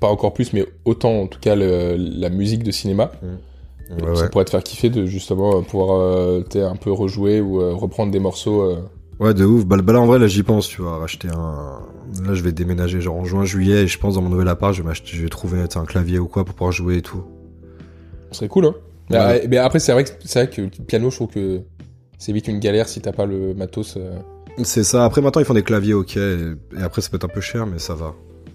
[0.00, 3.10] pas encore plus, mais autant en tout cas le- la musique de cinéma.
[3.22, 4.28] Ouais, ça ouais.
[4.30, 8.10] pourrait te faire kiffer de justement euh, pouvoir euh, un peu rejouer ou euh, reprendre
[8.10, 8.62] des morceaux.
[8.62, 8.76] euh.
[9.20, 9.64] Ouais, de ouf.
[9.64, 10.98] Bah, bah là, en vrai, là, j'y pense, tu vois.
[10.98, 11.78] Racheter un.
[12.24, 14.74] Là, je vais déménager, genre, en juin, juillet, et je pense, dans mon nouvel appart,
[14.74, 17.24] je vais je vais trouver, un clavier ou quoi pour pouvoir jouer et tout.
[18.32, 18.74] Ce serait cool, hein.
[19.10, 19.44] Mais, Ouais.
[19.44, 21.60] euh, mais après, c'est vrai, que- c'est vrai que le piano, je trouve que
[22.18, 23.94] c'est vite une galère si t'as pas le matos.
[23.96, 24.18] euh.
[24.64, 25.04] C'est ça.
[25.04, 26.16] Après, maintenant, ils font des claviers, ok.
[26.16, 28.14] Et, après, ça peut être un peu cher, mais ça va.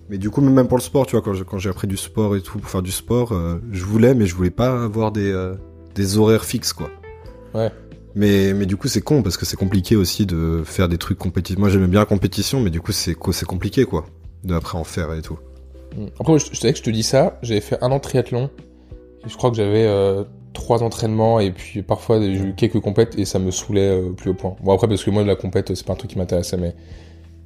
[0.09, 1.95] Mais du coup, même pour le sport, tu vois, quand j'ai, quand j'ai appris du
[1.95, 5.11] sport et tout, pour faire du sport, euh, je voulais, mais je voulais pas avoir
[5.11, 5.53] des, euh,
[5.95, 6.89] des horaires fixes, quoi.
[7.53, 7.69] Ouais.
[8.15, 11.17] Mais, mais du coup, c'est con, parce que c'est compliqué aussi de faire des trucs
[11.17, 11.57] compétitifs.
[11.59, 14.05] Moi, j'aimais bien la compétition, mais du coup, c'est, co- c'est compliqué, quoi.
[14.43, 15.37] De après en faire et tout.
[16.19, 18.49] Après, je, je savais que je te dis ça, j'avais fait un an de triathlon.
[19.25, 20.23] Et je crois que j'avais euh,
[20.71, 24.13] trois entraînements et puis parfois j'ai eu quelques compètes et ça me saoulait euh, au
[24.13, 24.55] plus haut point.
[24.63, 26.73] Bon après parce que moi la compète c'est pas un truc qui m'intéressait mais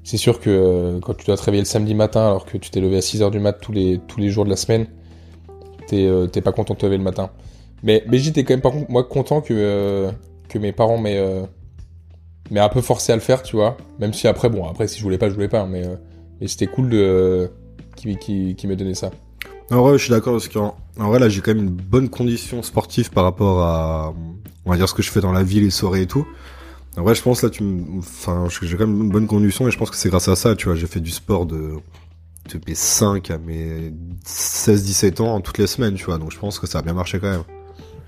[0.04, 2.70] c'est sûr que euh, quand tu dois te réveiller le samedi matin alors que tu
[2.70, 4.86] t'es levé à 6h du mat tous les, tous les jours de la semaine,
[5.88, 7.32] t'es euh, pas content de te lever le matin.
[7.82, 10.12] Mais, mais j'étais quand même par contre moi content que, euh,
[10.48, 11.18] que mes parents m'aient
[12.56, 13.76] un peu forcé à le faire tu vois.
[13.98, 15.82] Même si après bon après si je voulais pas je voulais pas hein, mais,
[16.40, 17.50] mais c'était cool de
[17.96, 19.10] qui, qui, qui m'ait donné ça.
[19.72, 22.10] En vrai, je suis d'accord parce qu'en en vrai, là, j'ai quand même une bonne
[22.10, 24.14] condition sportive par rapport à,
[24.66, 26.26] on va dire, ce que je fais dans la vie, les soirées et tout.
[26.98, 29.72] En vrai, je pense là, tu me, enfin, j'ai quand même une bonne condition et
[29.72, 30.76] je pense que c'est grâce à ça, tu vois.
[30.76, 31.74] J'ai fait du sport de,
[32.54, 33.92] de mes 5 à mes
[34.26, 36.18] 16-17 ans toutes les semaines, tu vois.
[36.20, 37.44] Donc, je pense que ça a bien marché quand même.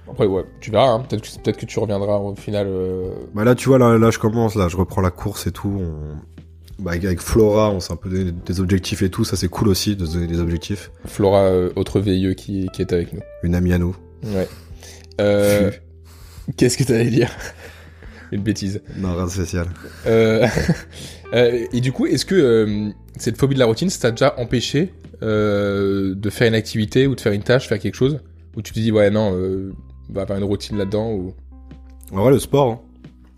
[0.09, 1.01] Après, ouais, tu verras, hein.
[1.01, 2.67] peut-être que, peut que tu reviendras au final.
[2.69, 5.51] euh, Bah là, tu vois, là, là, je commence, là, je reprends la course et
[5.51, 5.67] tout.
[5.81, 6.36] On...
[6.79, 9.23] Bah, avec, Flora, on s'est un peu donné des objectifs et tout.
[9.23, 10.91] Ça, c'est cool aussi de se donner des objectifs.
[11.05, 13.21] Flora, euh, autre VIE qui, qui est avec nous.
[13.43, 13.95] Une amie à nous.
[14.23, 14.47] Ouais.
[15.19, 15.71] Euh,
[16.55, 17.31] Qu'est-ce que t'allais dire?
[18.31, 18.81] Une bêtise.
[18.95, 19.67] Non, rien de spécial.
[20.05, 20.47] Euh,
[21.33, 26.29] et du coup, est-ce que cette phobie de la routine, ça t'a déjà empêché de
[26.29, 28.19] faire une activité ou de faire une tâche, faire quelque chose?
[28.55, 29.35] Où tu te dis, ouais, non,
[30.09, 31.33] va faire une routine là-dedans ou...
[32.11, 32.86] En vrai, le sport, hein.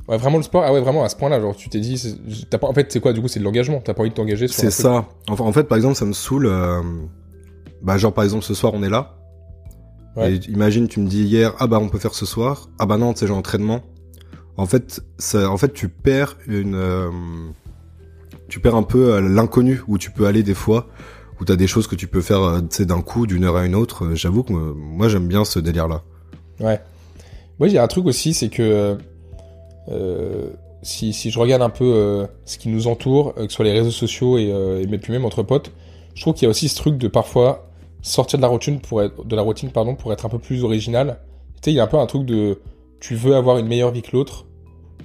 [0.10, 2.18] Ouais, vraiment le sport Ah ouais, vraiment à ce point-là, genre tu t'es dit,
[2.50, 2.68] t'as pas...
[2.68, 4.72] en fait, c'est quoi du coup C'est de l'engagement, t'as pas envie de t'engager C'est
[4.72, 5.06] ça.
[5.30, 6.48] Enfin, en fait, par exemple, ça me saoule.
[6.48, 6.82] euh,
[7.84, 9.16] Bah, genre, par exemple, ce soir, on est là.
[10.16, 10.34] Ouais.
[10.34, 12.70] Et imagine, tu me dis hier, ah bah, on peut faire ce soir.
[12.80, 13.82] Ah bah non, tu sais, j'ai entraînement.
[14.58, 17.10] En fait, ça, en fait, tu perds une, euh,
[18.48, 20.88] tu perds un peu euh, l'inconnu où tu peux aller des fois,
[21.40, 24.16] où t'as des choses que tu peux faire, d'un coup, d'une heure à une autre.
[24.16, 26.02] J'avoue que moi, j'aime bien ce délire-là.
[26.60, 26.82] Ouais.
[27.60, 28.98] Moi, il y a un truc aussi, c'est que
[30.82, 33.66] si, si je regarde un peu euh, ce qui nous entoure, euh, que ce soit
[33.66, 35.72] les réseaux sociaux et, euh, même entre potes,
[36.16, 37.70] je trouve qu'il y a aussi ce truc de parfois
[38.02, 41.20] sortir de la routine pour être, un peu plus original.
[41.66, 42.60] Il y a un peu un truc de
[43.00, 44.46] tu veux avoir une meilleure vie que l'autre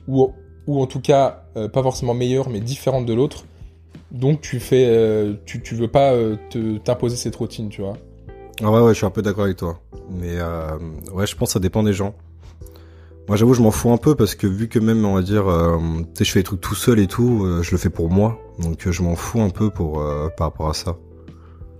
[0.06, 0.32] ou
[0.66, 3.44] en tout cas euh, pas forcément meilleure mais différente de l'autre.
[4.12, 6.36] Donc tu fais euh, tu veux pas euh,
[6.84, 7.96] t'imposer cette routine, tu vois.
[8.62, 9.80] Ah ouais, ouais, je suis un peu d'accord avec toi.
[10.10, 10.78] Mais euh,
[11.12, 12.14] ouais, je pense que ça dépend des gens.
[13.28, 15.48] Moi, j'avoue, je m'en fous un peu parce que vu que même, on va dire,
[15.48, 15.78] euh,
[16.20, 18.38] je fais les trucs tout seul et tout, euh, je le fais pour moi.
[18.58, 20.96] Donc, euh, je m'en fous un peu pour euh, par rapport à ça.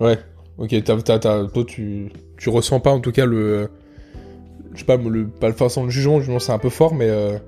[0.01, 0.19] Ouais,
[0.59, 3.69] ok, t'as- toi tu, tu ressens pas en tout cas le.
[4.73, 7.09] Je sais pas, le, pas le façon de jugement, jugement c'est un peu fort, mais
[7.09, 7.39] euh,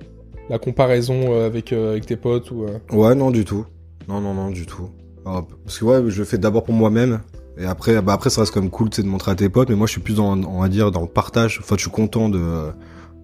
[0.49, 2.63] la comparaison avec, avec tes potes ou.
[2.65, 3.65] euh, Ouais, non, du tout.
[4.07, 4.89] Non, non, non, du tout.
[5.25, 7.19] Alors, parce que ouais, je le fais d'abord pour moi-même.
[7.57, 9.69] Et après, bah après, ça reste quand même cool, de montrer à tes potes.
[9.69, 11.59] Mais moi, je suis plus dans, on va dire, dans le partage.
[11.61, 12.69] Enfin, je suis content de,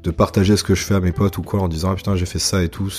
[0.04, 2.16] de partager ce que je fais à mes potes ou quoi, en disant, ah putain,
[2.16, 2.90] j'ai fait ça et tout.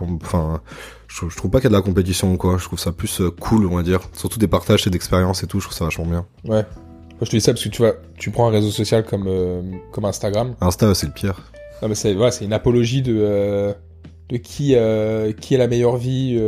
[0.00, 0.60] Enfin,
[1.08, 2.56] je, trouve- je trouve pas qu'il y a de la compétition ou quoi.
[2.58, 4.00] Je trouve ça plus euh, cool, on va dire.
[4.14, 5.60] Surtout des partages et d'expériences et tout.
[5.60, 6.26] Je trouve ça vachement bien.
[6.44, 6.64] Ouais.
[7.20, 9.62] je te dis ça parce que tu vois, tu prends un réseau social comme, euh,
[9.92, 10.54] comme Instagram.
[10.60, 11.40] Insta, c'est le pire.
[11.82, 13.72] Non, mais c'est voilà, une apologie de, euh,
[14.30, 16.40] de qui, euh, qui a la meilleure vie,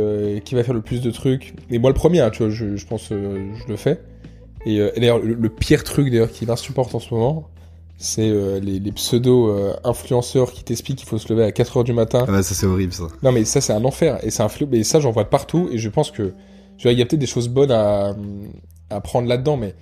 [0.43, 1.53] qui va faire le plus de trucs.
[1.69, 4.01] Et moi, le premier, hein, tu vois, je, je pense, je le fais.
[4.65, 7.47] Et, et d'ailleurs, le, le pire truc d'ailleurs qui m'insupporte en ce moment,
[7.97, 12.25] c'est euh, les, les pseudo-influenceurs qui t'expliquent qu'il faut se lever à 4h du matin.
[12.27, 13.07] Ah ouais, ça c'est horrible ça.
[13.23, 14.19] Non, mais ça, c'est un enfer.
[14.23, 14.67] Et c'est un flou.
[14.71, 15.69] Mais ça, j'en vois partout.
[15.71, 16.33] Et je pense que,
[16.77, 18.15] tu vois, il y a peut-être des choses bonnes à,
[18.89, 19.73] à prendre là-dedans, mais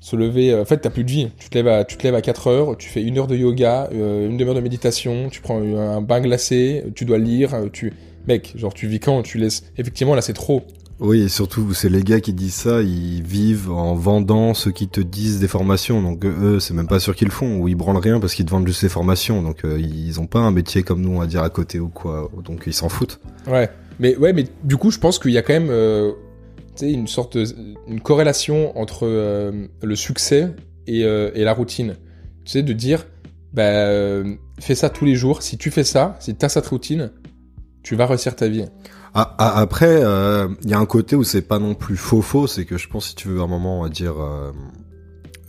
[0.00, 0.52] se lever.
[0.52, 1.28] euh, En fait, t'as plus de vie.
[1.38, 3.36] Tu te lèves à, tu te lèves à 4 heures, tu fais une heure de
[3.36, 7.68] yoga, euh, une demi-heure de méditation, tu prends un bain glacé, tu dois lire, euh,
[7.72, 7.92] tu.
[8.26, 9.22] Mec, genre, tu vis quand?
[9.22, 9.64] Tu laisses.
[9.78, 10.62] Effectivement, là, c'est trop.
[11.00, 14.88] Oui, et surtout, c'est les gars qui disent ça, ils vivent en vendant ceux qui
[14.88, 16.00] te disent des formations.
[16.00, 18.44] Donc eux, c'est même pas sûr qu'ils le font, ou ils branlent rien parce qu'ils
[18.44, 19.42] te vendent juste des formations.
[19.42, 22.30] Donc euh, ils ont pas un métier comme nous, va dire, à côté ou quoi.
[22.44, 23.20] Donc ils s'en foutent.
[23.46, 23.68] Ouais.
[23.98, 26.12] Mais ouais, mais du coup, je pense qu'il y a quand même, euh,
[26.80, 27.44] une sorte de,
[27.88, 30.54] une corrélation entre euh, le succès
[30.86, 31.96] et, la routine.
[32.44, 33.06] Tu sais, de dire,
[33.52, 34.22] bah,
[34.60, 35.42] fais ça tous les jours.
[35.42, 37.10] Si tu fais ça, si t'as cette routine,
[37.82, 38.66] tu vas réussir ta vie.
[39.14, 42.20] Ah, ah, après, euh, il y a un côté où c'est pas non plus faux
[42.22, 44.50] faux, c'est que je pense si tu veux un moment, on va dire, euh,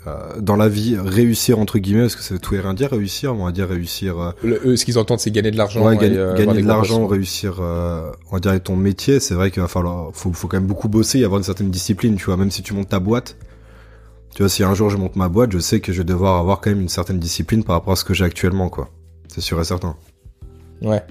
[0.05, 2.91] euh, dans la vie, réussir entre guillemets, parce que ça veut tout et rien dire,
[2.91, 5.83] réussir, on va dire réussir, euh, Le- eux, ce qu'ils entendent, c'est gagner de l'argent.
[5.83, 9.63] ouais, gagner, euh, de l'argent, réussir, euh, on va dire ton métier, c'est vrai qu'il
[9.63, 12.37] va falloir, faut, faut quand même beaucoup bosser, et avoir une certaine discipline, tu vois,
[12.37, 13.35] même si tu montes ta boîte.
[14.35, 16.37] Tu vois, si un jour je monte ma boîte, je sais que je vais devoir
[16.39, 18.89] avoir quand même une certaine discipline par rapport à ce que j'ai actuellement, quoi.
[19.27, 19.95] C'est sûr et certain.
[20.83, 21.01] Ouais.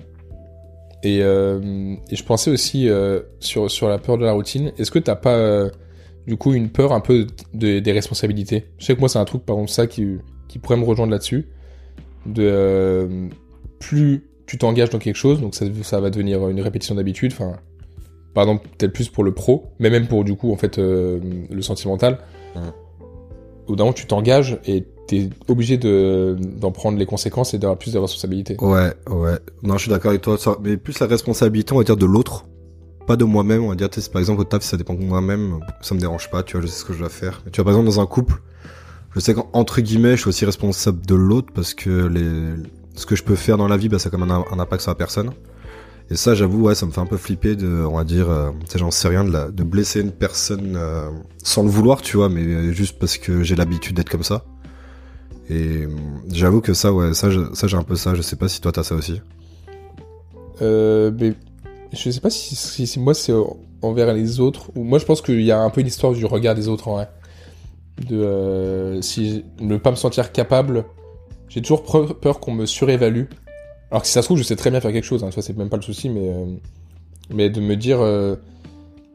[1.04, 4.72] Et, euh, et je pensais aussi euh, sur, sur la peur de la routine.
[4.78, 5.70] Est-ce que t'as pas, euh,
[6.26, 8.64] du coup, une peur un peu de- des responsabilités?
[8.78, 10.16] Je sais que moi, c'est un truc, par exemple, ça qui,
[10.48, 11.48] qui pourrait me rejoindre là-dessus.
[12.24, 13.28] De
[13.80, 17.32] plus tu t'engages dans quelque chose, donc ça, ça va devenir une répétition d'habitude.
[17.32, 17.56] Enfin,
[18.32, 21.60] par exemple, peut-être plus pour le pro, mais même pour, du coup, en fait, le
[21.60, 22.18] sentimental.
[22.56, 22.62] Ouais.
[23.66, 24.84] Au d'un moment, tu t'engages et
[25.48, 28.56] obligé de d'en prendre les conséquences et d'avoir plus de responsabilités.
[28.60, 29.38] Ouais, ouais.
[29.62, 30.36] Non, je suis d'accord avec toi.
[30.62, 32.46] Mais plus la responsabilité, on va dire, de l'autre.
[33.06, 35.04] Pas de moi-même, on va dire, tu sais, par exemple, au taf, ça dépend de
[35.04, 37.42] moi-même, ça me dérange pas, tu vois, je sais ce que je dois faire.
[37.52, 38.40] Tu vois, par exemple, dans un couple,
[39.14, 42.10] je sais qu'entre guillemets, je suis aussi responsable de l'autre parce que
[42.94, 44.82] ce que je peux faire dans la vie, bah, ça a quand même un, impact
[44.82, 45.30] sur la personne.
[46.10, 48.50] Et ça, j'avoue, ouais, ça me fait un peu flipper de, on va dire, euh,
[48.74, 51.10] j'en sais rien, de, la, de blesser une personne euh,
[51.42, 54.44] sans le vouloir, tu vois, mais juste parce que j'ai l'habitude d'être comme ça.
[55.50, 55.88] Et euh,
[56.32, 58.14] j'avoue que ça, ouais, ça, j'ai un peu ça.
[58.14, 59.20] Je sais pas si toi t'as ça aussi.
[60.62, 61.34] Euh, mais
[61.92, 63.32] je sais pas si, moi c'est
[63.82, 66.24] envers les autres ou moi je pense qu'il y a un peu une histoire du
[66.24, 67.08] regard des autres en vrai.
[68.08, 69.00] De euh,
[69.60, 70.84] ne pas me sentir capable,
[71.48, 71.84] j'ai toujours
[72.16, 73.24] peur, qu'on me surévalue.
[73.90, 75.22] Alors que si ça se trouve, je sais très bien faire quelque chose.
[75.22, 78.36] Hein, c'est même pas le souci, mais euh, de me dire, euh,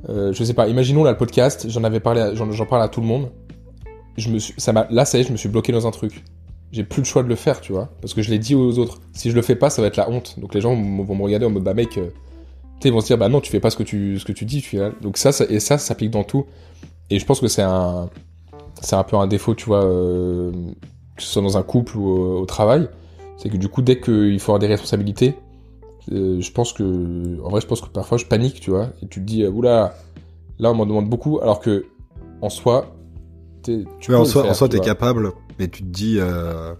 [0.08, 0.70] je sais pas.
[0.70, 3.30] Imaginons là le podcast, j'en avais parlé, j'en parle à tout le monde.
[4.58, 6.24] Ça m'a, là ça y est, je me suis bloqué dans un truc.
[6.72, 8.78] J'ai plus le choix de le faire, tu vois, parce que je l'ai dit aux
[8.78, 9.00] autres.
[9.14, 10.40] Si je le fais pas, ça va être la honte.
[10.40, 12.10] Donc les gens vont me regarder en mode bah mec, euh,
[12.84, 14.92] ils vont se dire bah non, tu fais pas ce que tu dis, tu vois.
[15.02, 16.46] Donc ça, ça et ça, ça s'applique dans tout.
[17.10, 18.10] Et je pense que c'est un
[18.82, 20.52] c'est un peu un défaut, tu vois, euh,
[21.16, 22.88] que ce soit dans un couple ou au, travail,
[23.38, 25.36] c'est que du coup dès qu'il faut avoir des responsabilités,
[26.12, 29.08] euh, je pense que en vrai, je pense que parfois je panique, tu vois, et
[29.08, 29.96] tu te dis euh, oula,
[30.60, 31.86] là on m'en demande beaucoup, alors que
[32.42, 32.96] en soi,
[34.00, 34.86] tu peux vois, en soi, faire, en soi, tu t'es vois.
[34.86, 36.18] capable, mais tu te dis.
[36.20, 36.74] Euh...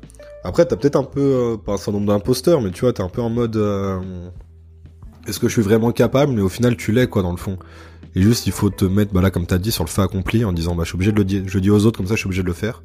[0.44, 3.10] Après, t'as peut-être un peu euh, pas un syndrome d'imposteur, mais tu vois, t'es un
[3.10, 3.56] peu en mode.
[3.58, 4.00] euh,
[5.28, 6.32] Est-ce que je suis vraiment capable?
[6.34, 7.58] Mais au final, tu l'es, quoi, dans le fond.
[8.16, 10.44] Et juste, il faut te mettre, bah là, comme t'as dit, sur le fait accompli,
[10.46, 12.08] en disant, bah, je suis obligé de le dire, je le dis aux autres, comme
[12.08, 12.82] ça, je suis obligé de le faire.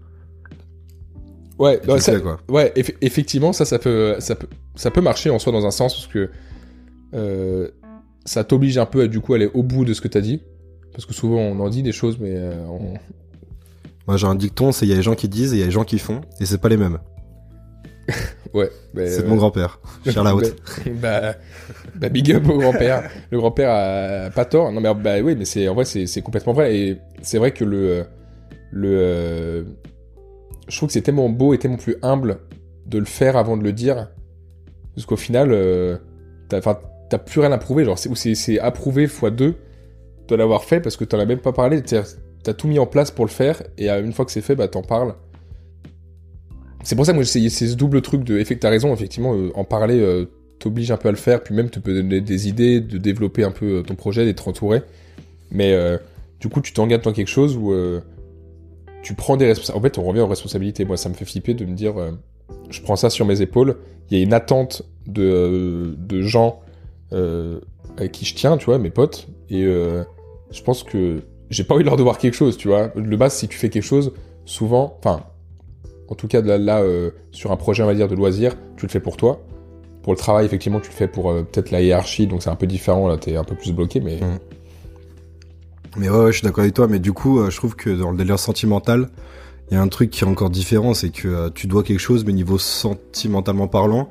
[1.58, 2.38] Ouais, bah, ça- fais, quoi.
[2.48, 5.70] Ouais, eff- effectivement, ça, ça peut, ça peut, ça peut marcher en soi dans un
[5.70, 6.28] sens parce que
[7.14, 7.68] euh,
[8.24, 10.40] ça t'oblige un peu à du coup aller au bout de ce que t'as dit,
[10.92, 12.94] parce que souvent on en dit des choses, mais euh, on-
[14.06, 15.62] Moi, j'ai un dicton, c'est il y a les gens qui disent et il y
[15.62, 16.98] a les gens qui font, et c'est pas les mêmes.
[18.54, 18.70] ouais.
[18.94, 19.80] c'est de euh, mon grand-père.
[20.06, 20.54] Cher la haute.
[21.00, 21.34] bah,
[21.94, 23.10] bah, big up au grand-père.
[23.30, 24.72] le grand-père a pas tort.
[24.72, 27.64] Non mais bah oui, mais c'est en vrai c'est complètement vrai et c'est vrai que
[27.64, 28.04] le
[28.70, 29.62] le euh,
[30.68, 32.40] je trouve que c'est tellement beau et tellement plus humble
[32.86, 34.08] de le faire avant de le dire
[34.94, 35.96] parce qu'au final euh,
[36.48, 36.60] t'as
[37.18, 39.54] plus rien à prouver genre c'est ou c'est c'est approuvé fois deux
[40.28, 41.80] de l'avoir fait parce que t'en as même pas parlé
[42.44, 44.54] t'as tout mis en place pour le faire et euh, une fois que c'est fait
[44.54, 45.14] bah t'en parles.
[46.84, 49.50] C'est pour ça que moi c'est ce double truc de effect t'as raison effectivement euh,
[49.54, 50.26] en parler euh,
[50.58, 53.42] t'oblige un peu à le faire puis même te peut donner des idées de développer
[53.42, 54.82] un peu ton projet d'être entouré.
[55.50, 55.76] Mais
[56.40, 57.72] du coup tu t'engages dans quelque chose où
[59.02, 60.84] tu prends des responsabilités en fait on revient aux responsabilités.
[60.84, 61.94] Moi ça me fait flipper de me dire
[62.70, 63.76] je prends ça sur mes épaules.
[64.10, 66.60] Il y a une attente de, de gens
[67.10, 71.22] avec qui je tiens tu vois mes potes et je pense que
[71.54, 73.70] j'ai pas envie de leur devoir quelque chose tu vois le base si tu fais
[73.70, 74.12] quelque chose
[74.44, 75.24] souvent, enfin,
[76.08, 78.86] en tout cas là, là euh, sur un projet, on va dire, de loisir, tu
[78.86, 79.42] le fais pour toi.
[80.02, 82.56] Pour le travail, effectivement, tu le fais pour euh, peut-être la hiérarchie, donc c'est un
[82.56, 84.16] peu différent, là, t'es un peu plus bloqué, mais...
[84.16, 84.38] Mm.
[85.96, 87.88] Mais ouais, ouais, je suis d'accord avec toi, mais du coup, euh, je trouve que
[87.88, 89.08] dans le délire sentimental,
[89.70, 92.24] il y a un truc qui est encore différent, c'est que tu dois quelque chose,
[92.24, 94.08] mais niveau sentimentalement parlant,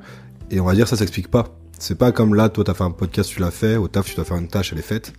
[0.50, 1.44] et on va dire ça s'explique pas.
[1.78, 4.16] C'est pas comme là, toi t'as fait un podcast, tu l'as fait, au taf tu
[4.16, 5.12] dois faire une tâche, elle est faite.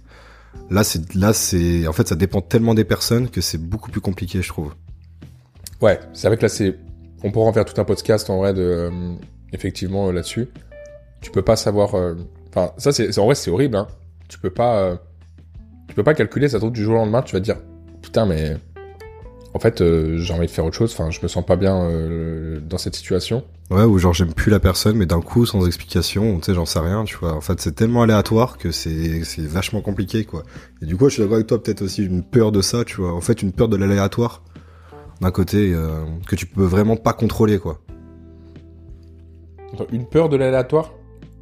[0.69, 4.01] Là, c'est, là, c'est, en fait, ça dépend tellement des personnes que c'est beaucoup plus
[4.01, 4.73] compliqué, je trouve.
[5.81, 6.75] Ouais, c'est vrai que là, c'est.
[7.23, 8.61] On pourra en faire tout un podcast en vrai de.
[8.61, 9.13] euh,
[9.53, 10.47] effectivement, euh, là-dessus.
[11.21, 11.95] Tu peux pas savoir.
[11.95, 12.15] euh,
[12.49, 13.87] Enfin, ça, c'est en vrai, c'est horrible, hein.
[14.29, 14.97] Tu peux pas.
[15.87, 17.57] Tu peux pas calculer, ça trouve du jour au lendemain, tu vas te dire
[18.01, 18.57] Putain, mais.
[19.53, 19.79] En fait,
[20.17, 20.91] j'ai envie de faire autre chose.
[20.93, 21.89] Enfin, je me sens pas bien
[22.61, 23.43] dans cette situation.
[23.71, 26.65] Ouais, ou genre j'aime plus la personne, mais d'un coup, sans explication, tu sais, j'en
[26.65, 27.33] sais rien, tu vois.
[27.33, 30.43] En fait, c'est tellement aléatoire que c'est, vachement compliqué, quoi.
[30.83, 32.97] Et du coup, je suis d'accord avec toi, peut-être aussi une peur de ça, tu
[33.01, 33.11] vois.
[33.13, 34.43] En fait, une peur de l'aléatoire,
[35.19, 37.79] d'un côté, euh, que tu peux vraiment pas contrôler, quoi.
[39.73, 40.93] Attends, Une peur de l'aléatoire?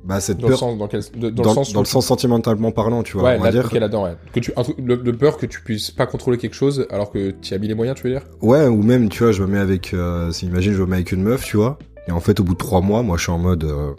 [0.05, 1.83] Bah, cette Dans, le peur, sens, dans, quel, de- dans, dans le sens dans où
[1.83, 3.23] le sens sentimentalement parlant, tu vois.
[3.31, 3.69] Ouais, on va dire.
[3.71, 4.17] ouais.
[4.33, 7.53] Que tu, le, le peur que tu puisses pas contrôler quelque chose alors que tu
[7.53, 8.23] as mis les moyens, tu veux dire?
[8.41, 10.95] Ouais, ou même, tu vois, je me mets avec, euh, si imagine, je me mets
[10.97, 11.77] avec une meuf, tu vois,
[12.07, 13.93] et en fait, au bout de trois mois, moi, je suis en mode, euh,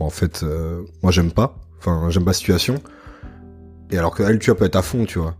[0.00, 2.76] en fait, euh, moi, j'aime pas, enfin, j'aime pas la situation,
[3.90, 5.34] et alors que elle, tu vois, peut être à fond, tu vois.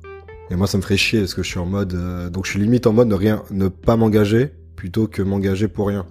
[0.51, 2.53] Et moi, ça me ferait chier parce que je suis en mode, euh, donc je
[2.53, 6.07] suis limite en mode ne rien, ne pas m'engager plutôt que m'engager pour rien.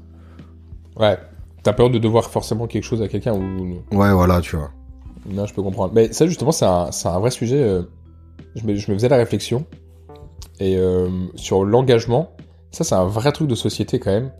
[0.97, 1.17] Ouais.
[1.63, 3.81] T'as peur de devoir forcément quelque chose à quelqu'un ou.
[3.91, 4.71] Ouais, voilà, tu vois.
[5.27, 5.93] Non, je peux comprendre.
[5.95, 7.81] Mais ça, justement, c'est un, vrai sujet.
[8.55, 9.65] je, me, je me faisais la réflexion.
[10.59, 10.77] Et
[11.35, 12.35] sur l'engagement,
[12.71, 14.31] ça, c'est un vrai truc de société quand même.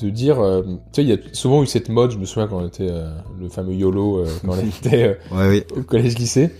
[0.00, 0.40] De dire.
[0.40, 2.66] euh, tu sais, il y a souvent eu cette mode, je me souviens quand on
[2.66, 2.88] était.
[2.90, 5.62] euh, le fameux YOLO, euh, quand on était Ouais, oui.
[5.76, 6.50] au collège-lycée,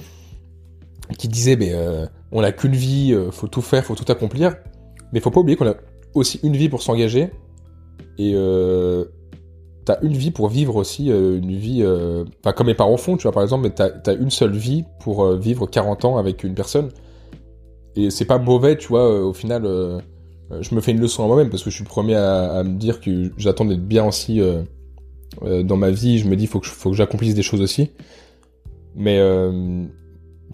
[1.18, 1.72] qui disait mais
[2.30, 4.54] on n'a qu'une vie, faut tout faire, faut tout accomplir.
[5.12, 5.74] Mais faut pas oublier qu'on a
[6.14, 7.30] aussi une vie pour s'engager.
[8.18, 8.34] Et
[9.84, 11.84] t'as une vie pour vivre aussi une vie.
[12.40, 14.84] Enfin, comme mes parents font, tu vois, par exemple, mais t'as as une seule vie
[15.00, 16.88] pour vivre 40 ans avec une personne.
[17.94, 19.66] Et c'est pas mauvais, tu vois, au final.
[20.52, 22.52] Euh, je me fais une leçon à moi-même parce que je suis le premier à,
[22.58, 24.62] à me dire que j'attends d'être bien aussi euh,
[25.44, 26.18] euh, dans ma vie.
[26.18, 27.90] Je me dis faut que faut que j'accomplisse des choses aussi.
[28.94, 29.84] Mais euh,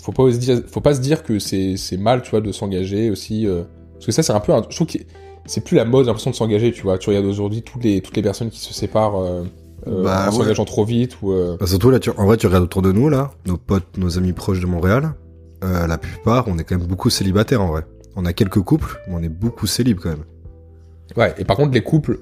[0.01, 2.53] faut pas se dire, faut pas se dire que c'est c'est mal, tu vois, de
[2.53, 3.47] s'engager aussi.
[3.95, 4.99] parce que ça, c'est un peu, un, je trouve que
[5.47, 6.99] c'est plus la mode, l'impression de s'engager, tu vois.
[6.99, 9.21] Tu regardes aujourd'hui toutes les toutes les personnes qui se séparent
[9.87, 10.33] Bah, en ouais.
[10.33, 11.33] s'engageant trop vite ou.
[11.59, 14.19] Bah, surtout là, tu, en vrai, tu regardes autour de nous, là, nos potes, nos
[14.19, 15.15] amis proches de Montréal,
[15.63, 17.85] la plupart, on est quand même beaucoup célibataires, en vrai.
[18.21, 20.25] On a quelques couples, mais on est beaucoup célib, quand même.
[21.17, 21.33] Ouais.
[21.39, 22.19] Et par contre, les couples,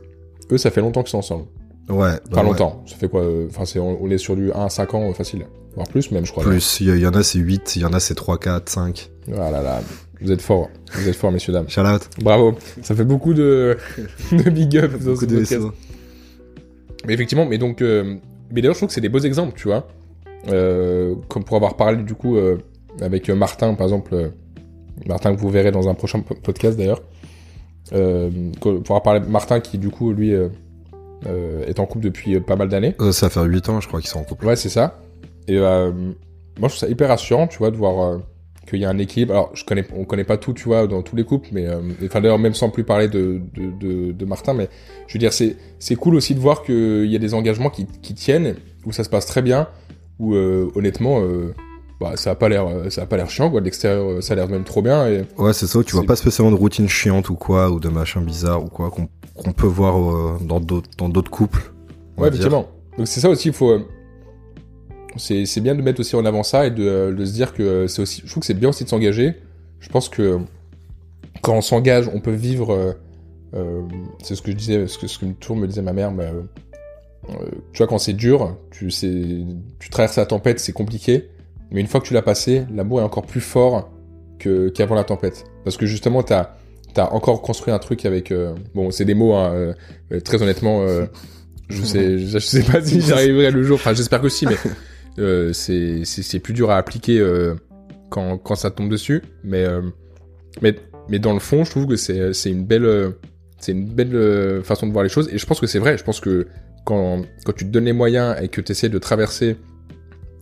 [0.52, 1.46] eux, ça fait longtemps qu'ils sont ensemble.
[1.88, 1.96] Ouais.
[1.96, 2.48] Enfin bah ouais.
[2.48, 2.82] longtemps.
[2.84, 5.08] Ça fait quoi euh, Enfin, c'est on, on est sur du 1 à 5 ans
[5.08, 6.44] euh, facile, voire plus même, je crois.
[6.44, 8.68] Plus, il y, y en a c'est 8, il y en a c'est 3, 4,
[8.68, 9.10] 5.
[9.28, 9.80] Voilà, là,
[10.20, 11.68] vous êtes forts, vous êtes forts, messieurs dames.
[11.68, 12.10] Shout out.
[12.20, 12.54] Bravo.
[12.82, 13.78] Ça fait beaucoup de
[14.32, 15.66] de big up dans ce podcast.
[17.06, 18.16] Mais effectivement, mais donc, euh,
[18.50, 19.88] mais d'ailleurs, je trouve que c'est des beaux exemples, tu vois.
[20.48, 22.58] Euh, comme pour avoir parlé du coup euh,
[23.00, 24.32] avec Martin, par exemple,
[25.06, 27.02] Martin que vous verrez dans un prochain po- podcast d'ailleurs.
[27.92, 28.30] Euh,
[28.60, 30.48] que- pour avoir parlé de Martin qui du coup lui euh,
[31.26, 32.94] euh, est en couple depuis pas mal d'années.
[33.12, 34.46] Ça faire 8 ans, je crois, qu'ils sont en couple.
[34.46, 35.00] Ouais, c'est ça.
[35.48, 35.92] Et moi,
[36.62, 38.18] je trouve ça hyper rassurant, tu vois, de voir
[38.68, 39.32] qu'il y a un équilibre.
[39.32, 41.80] Alors, je connais, on connaît pas tout, tu vois, dans tous les couples, mais euh,
[42.04, 44.68] enfin d'ailleurs même sans plus parler de de, de, de Martin, mais
[45.06, 47.86] je veux dire, c'est c'est cool aussi de voir qu'il y a des engagements qui
[48.02, 49.68] qui tiennent, où ça se passe très bien,
[50.18, 51.54] où euh, honnêtement, euh,
[52.00, 53.60] bah ça a pas l'air, euh, ça a pas l'air chiant, quoi.
[53.60, 55.08] De l'extérieur, euh, ça a l'air même trop bien.
[55.08, 57.88] Et Ouais, c'est ça, tu vois pas spécialement de routine chiante ou quoi, ou de
[57.88, 61.72] machin bizarre ou quoi, qu'on qu'on peut voir euh, dans d'autres dans d'autres couples.
[62.18, 62.66] Ouais, effectivement.
[62.98, 63.70] Donc c'est ça aussi, il faut.
[63.72, 63.80] euh,
[65.16, 67.86] C'est c'est bien de mettre aussi en avant ça et de, de se dire que
[67.86, 68.22] c'est aussi.
[68.24, 69.34] Je trouve que c'est bien aussi de s'engager.
[69.80, 70.38] Je pense que
[71.42, 72.94] quand on s'engage, on peut vivre.
[73.54, 73.82] euh,
[74.22, 76.12] c'est ce que je disais, ce que, ce que toujours me disait ma mère.
[76.12, 76.30] mais,
[77.72, 81.28] tu vois, quand c'est dur, tu, tu traverses la tempête, c'est compliqué.
[81.70, 83.90] Mais une fois que tu l'as passé, l'amour est encore plus fort
[84.38, 85.44] que qu'avant la tempête.
[85.64, 86.50] Parce que justement, t'as
[86.96, 88.30] as encore construit un truc avec.
[88.32, 89.74] euh, bon, c'est des mots, hein, euh,
[90.12, 90.82] euh, très honnêtement.
[90.82, 91.06] euh,
[91.68, 93.76] je sais, je, je sais pas si j'y arriverai le jour.
[93.76, 94.56] Enfin, j'espère que si, mais
[95.52, 97.22] c'est c'est c'est plus dur à appliquer
[98.10, 99.22] quand quand ça tombe dessus.
[99.44, 99.66] Mais
[100.62, 100.76] mais
[101.08, 103.12] mais dans le fond, je trouve que c'est c'est une belle
[103.58, 105.28] c'est une belle façon de voir les choses.
[105.32, 105.98] Et je pense que c'est vrai.
[105.98, 106.46] Je pense que
[106.84, 109.56] quand quand tu te donnes les moyens et que tu essaies de traverser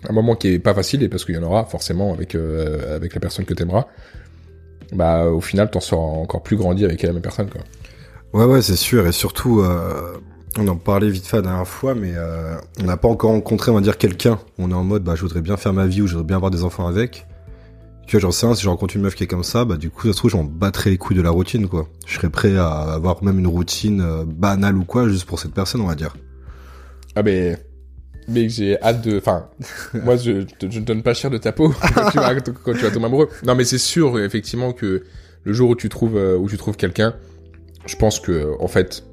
[0.09, 2.97] un moment qui est pas facile, et parce qu'il y en aura forcément avec euh,
[2.97, 3.87] avec la personne que t'aimeras,
[4.93, 7.63] bah au final t'en sors encore plus grandi avec la même personne quoi.
[8.35, 9.07] Ouais, ouais, c'est sûr.
[9.07, 10.19] Et surtout, euh,
[10.59, 13.71] on en parlait vite fait la dernière fois, mais euh, on n'a pas encore rencontré,
[13.71, 14.41] on va dire, quelqu'un.
[14.59, 16.37] On est en mode, bah, je voudrais bien faire ma vie ou je voudrais bien
[16.37, 17.29] avoir des enfants avec.
[18.09, 19.77] Tu vois, j'en sais rien, si je rencontre une meuf qui est comme ça, bah
[19.77, 21.87] du coup, ça se trouve, j'en battrais les couilles de la routine, quoi.
[22.07, 25.55] Je serais prêt à avoir même une routine euh, banale ou quoi, juste pour cette
[25.55, 26.17] personne, on va dire.
[27.15, 27.57] Ah mais
[28.29, 29.49] mais j'ai hâte de enfin
[29.95, 32.81] moi je je ne donne pas cher de ta peau quand tu vas quand tu
[32.81, 33.29] vas tomber amoureux.
[33.45, 35.05] Non mais c'est sûr effectivement que
[35.43, 37.15] le jour où tu trouves euh, où tu trouves quelqu'un,
[37.87, 39.05] je pense que en fait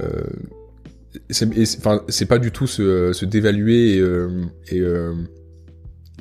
[0.00, 0.22] euh,
[1.30, 1.48] c'est
[1.78, 4.28] enfin c'est pas du tout se, se dévaluer et, euh,
[4.70, 5.14] et, euh,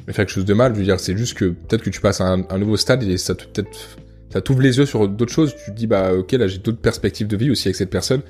[0.08, 0.74] faire quelque chose de mal.
[0.74, 3.04] Je veux dire, c'est juste que peut-être que tu passes à un, un nouveau stade
[3.04, 3.98] et ça peut-être
[4.32, 5.54] ça t'ouvre les yeux sur d'autres choses.
[5.66, 8.22] Tu te dis bah ok là j'ai d'autres perspectives de vie aussi avec cette personne.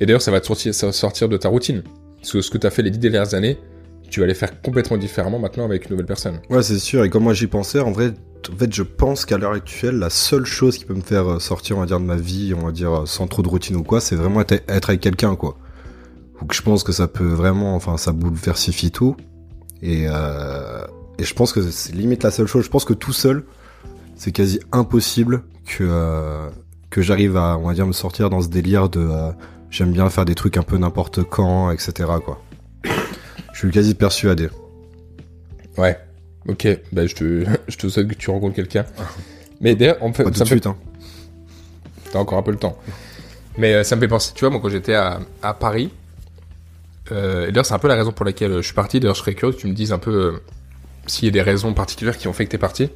[0.00, 1.82] Et d'ailleurs ça va te sortir ça va sortir de ta routine.
[2.22, 3.58] Que ce que t'as fait les dix dernières années,
[4.10, 6.40] tu vas les faire complètement différemment maintenant avec une nouvelle personne.
[6.50, 7.04] Ouais, c'est sûr.
[7.04, 8.12] Et comme moi j'y pensais, en vrai,
[8.52, 11.38] en fait, je pense qu'à l'heure actuelle, la seule chose qui peut me faire euh,
[11.38, 13.76] sortir, on va dire, de ma vie, on va dire, euh, sans trop de routine
[13.76, 15.58] ou quoi, c'est vraiment être, avec quelqu'un, quoi.
[16.40, 19.16] Donc je pense que ça peut vraiment, enfin, ça bouleversifie tout.
[19.82, 20.84] Et, euh,
[21.18, 22.64] et je pense que c'est limite la seule chose.
[22.64, 23.44] Je pense que tout seul,
[24.16, 26.48] c'est quasi impossible que
[26.90, 29.06] que j'arrive à, on va dire, me sortir dans ce délire de
[29.70, 31.92] j'aime bien faire des trucs un peu n'importe quand, etc.
[32.24, 32.42] Quoi.
[33.52, 34.48] Je suis quasi persuadé.
[35.76, 35.98] Ouais.
[36.46, 36.66] Ok.
[36.92, 38.84] Bah je te je te souhaite que tu rencontres quelqu'un.
[39.60, 40.76] Mais d'ailleurs en fait Pas tout ça de fait suite, hein.
[42.12, 42.78] T'as encore un peu le temps.
[43.56, 45.90] Mais euh, ça me fait penser, tu vois, moi quand j'étais à, à Paris,
[47.10, 49.16] euh, et d'ailleurs c'est un peu la raison pour laquelle euh, je suis parti, d'ailleurs
[49.16, 50.38] je serais curieux que tu me dises un peu euh,
[51.06, 52.88] s'il y a des raisons particulières qui ont fait que t'es parti.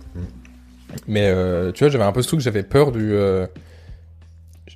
[1.08, 3.14] Mais euh, tu vois, j'avais un peu ce truc, j'avais peur du...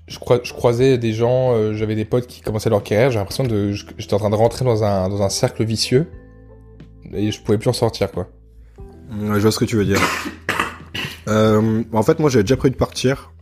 [0.09, 3.11] euh, je, croi- je croisais des gens, euh, j'avais des potes qui commençaient leur carrière,
[3.11, 6.07] j'ai l'impression je- J'étais en train de rentrer dans un, dans un cercle vicieux,
[7.12, 8.28] et je pouvais plus en sortir, quoi.
[9.11, 10.00] Je vois ce que tu veux dire.
[11.28, 13.32] Euh, en fait, moi, j'avais déjà prévu de partir.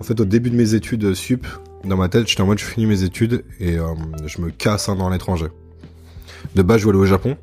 [0.00, 1.46] En fait, au début de mes études sup,
[1.84, 3.88] dans ma tête, j'étais en mode, je finis mes études et euh,
[4.24, 5.48] je me casse an à l'étranger.
[6.54, 7.36] De base, je voulais aller au Japon.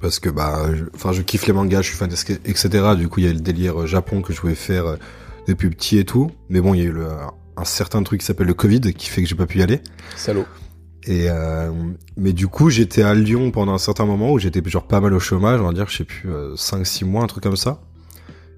[0.00, 2.08] Parce que, bah, enfin, je, kiffe les mangas, je suis fan,
[2.46, 2.94] etc.
[2.96, 4.96] Du coup, il y a le délire euh, Japon que je voulais faire euh,
[5.48, 6.30] depuis petit et tout.
[6.48, 7.08] Mais bon, il y a eu le,
[7.56, 9.80] un certain truc qui s'appelle le Covid qui fait que j'ai pas pu y aller.
[10.14, 10.46] Salaud.
[11.04, 11.72] Et euh,
[12.16, 15.14] mais du coup, j'étais à Lyon pendant un certain moment où j'étais genre pas mal
[15.14, 17.80] au chômage, on va dire, je sais plus, 5-6 mois, un truc comme ça.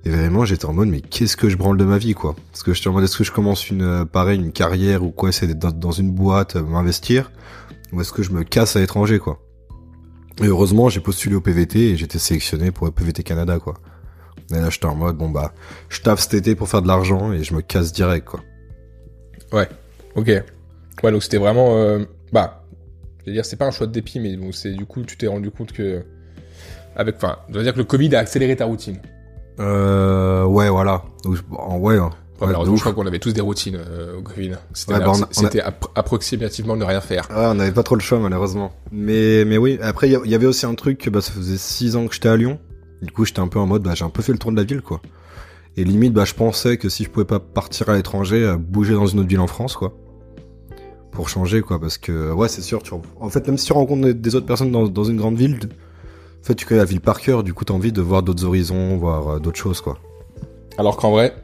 [0.05, 2.35] Et vraiment, j'étais en mode, mais qu'est-ce que je branle de ma vie, quoi?
[2.53, 5.11] Parce que j'étais en mode, est-ce que je commence une, euh, pareil, une carrière ou
[5.11, 7.31] quoi, c'est d'être dans, dans une boîte, euh, m'investir?
[7.93, 9.41] Ou est-ce que je me casse à l'étranger, quoi?
[10.43, 13.75] Et heureusement, j'ai postulé au PVT et j'étais sélectionné pour le PVT Canada, quoi.
[14.53, 15.53] Et là, j'étais en mode, bon bah,
[15.89, 18.41] je taffe cet été pour faire de l'argent et je me casse direct, quoi.
[20.17, 20.29] Ok.
[21.03, 21.77] Ouais, donc c'était vraiment...
[21.77, 22.01] euh,
[22.33, 22.65] bah,
[23.21, 25.17] je veux dire, c'est pas un choix de dépit, mais bon, c'est du coup, tu
[25.17, 26.03] t'es rendu compte que...
[26.97, 28.99] Avec, enfin, je veux dire que le Covid a accéléré ta routine.
[29.61, 31.05] Euh, ouais, voilà.
[31.25, 31.37] Donc,
[31.81, 32.11] ouais, hein.
[32.41, 34.53] Ouais, Ouais, je crois qu'on avait tous des routines euh, au Covid.
[34.73, 35.13] C'était Ouais, bah,
[35.63, 37.29] a- approximativement ne rien faire.
[37.31, 38.73] Ah, on n'avait pas trop le choix malheureusement.
[38.91, 42.07] Mais mais oui, après il y, avait aussi un truc bah ça faisait six ans
[42.07, 42.59] que j'étais à Lyon.
[43.03, 44.57] Du coup, j'étais un peu en mode bah j'ai un peu fait le tour de
[44.57, 45.01] la ville quoi.
[45.77, 49.07] Et limite bah je pensais que si je pouvais pas partir à l'étranger, bouger dans
[49.07, 49.95] une autre ville en France quoi.
[51.13, 54.09] Pour changer quoi parce que ouais, c'est sûr tu en fait même si tu rencontres
[54.13, 55.59] des- autres personnes dans, dans une grande ville,
[56.41, 58.45] en fait tu connais la ville par cœur, du coup t'as envie de voir d'autres
[58.45, 59.99] horizons, voir euh, d'autres choses quoi.
[60.79, 61.35] Alors qu'en vrai,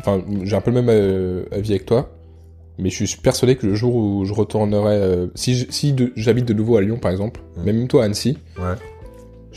[0.00, 2.10] enfin, j'ai un peu le même euh, avis avec toi,
[2.78, 6.12] mais je suis persuadé que le jour où je retournerai, euh, si je- si de-
[6.16, 7.62] j'habite de nouveau à Lyon par exemple, Mm.
[7.64, 8.74] même toi Annecy, Ouais.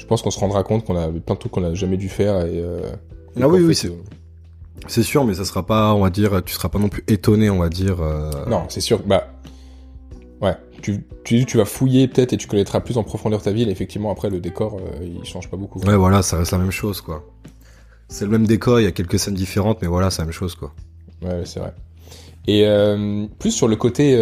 [0.02, 2.10] Je pense qu'on se rendra compte qu'on a plein de trucs qu'on a jamais dû
[2.10, 2.60] faire et.
[2.60, 2.82] euh,
[3.40, 3.92] Ah oui, oui, c'est- euh,
[4.88, 7.50] C'est sûr mais ça sera pas on va dire tu seras pas non plus étonné,
[7.52, 9.00] on va dire euh, Non, c'est sûr.
[9.06, 9.28] Bah,
[10.42, 10.56] ouais.
[10.82, 13.70] Tu, tu, tu vas fouiller peut-être et tu connaîtras plus en profondeur ta ville.
[13.70, 15.80] Effectivement, après le décor, euh, il change pas beaucoup.
[15.82, 17.24] Ouais, voilà, ça reste la même chose, quoi.
[18.10, 20.34] C'est le même décor, il y a quelques scènes différentes, mais voilà, c'est la même
[20.34, 20.74] chose, quoi.
[21.22, 21.74] Ouais, ouais, c'est vrai.
[22.48, 24.18] Et euh, plus sur le côté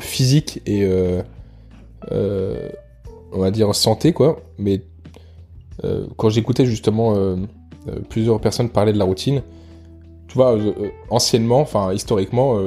[0.00, 0.86] physique et
[3.32, 4.40] on va dire santé, quoi.
[4.58, 4.82] Mais
[5.84, 7.36] euh, quand j'écoutais justement euh,
[7.88, 9.42] euh, plusieurs personnes parler de la routine,
[10.26, 10.58] tu vois,
[11.08, 12.58] anciennement, enfin historiquement,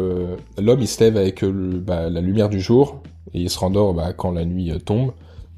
[0.58, 3.04] l'homme il se lève avec le- bah, la lumière du jour
[3.36, 5.12] et il se rendort bah, quand la nuit tombe.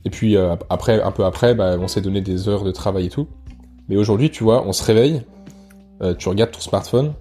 [0.04, 0.36] Et puis
[0.70, 3.28] après, un peu après, bah, on s'est donné des heures de travail et tout.
[3.88, 5.22] Mais aujourd'hui, tu vois, on se réveille,
[6.20, 7.14] tu regardes ton smartphone,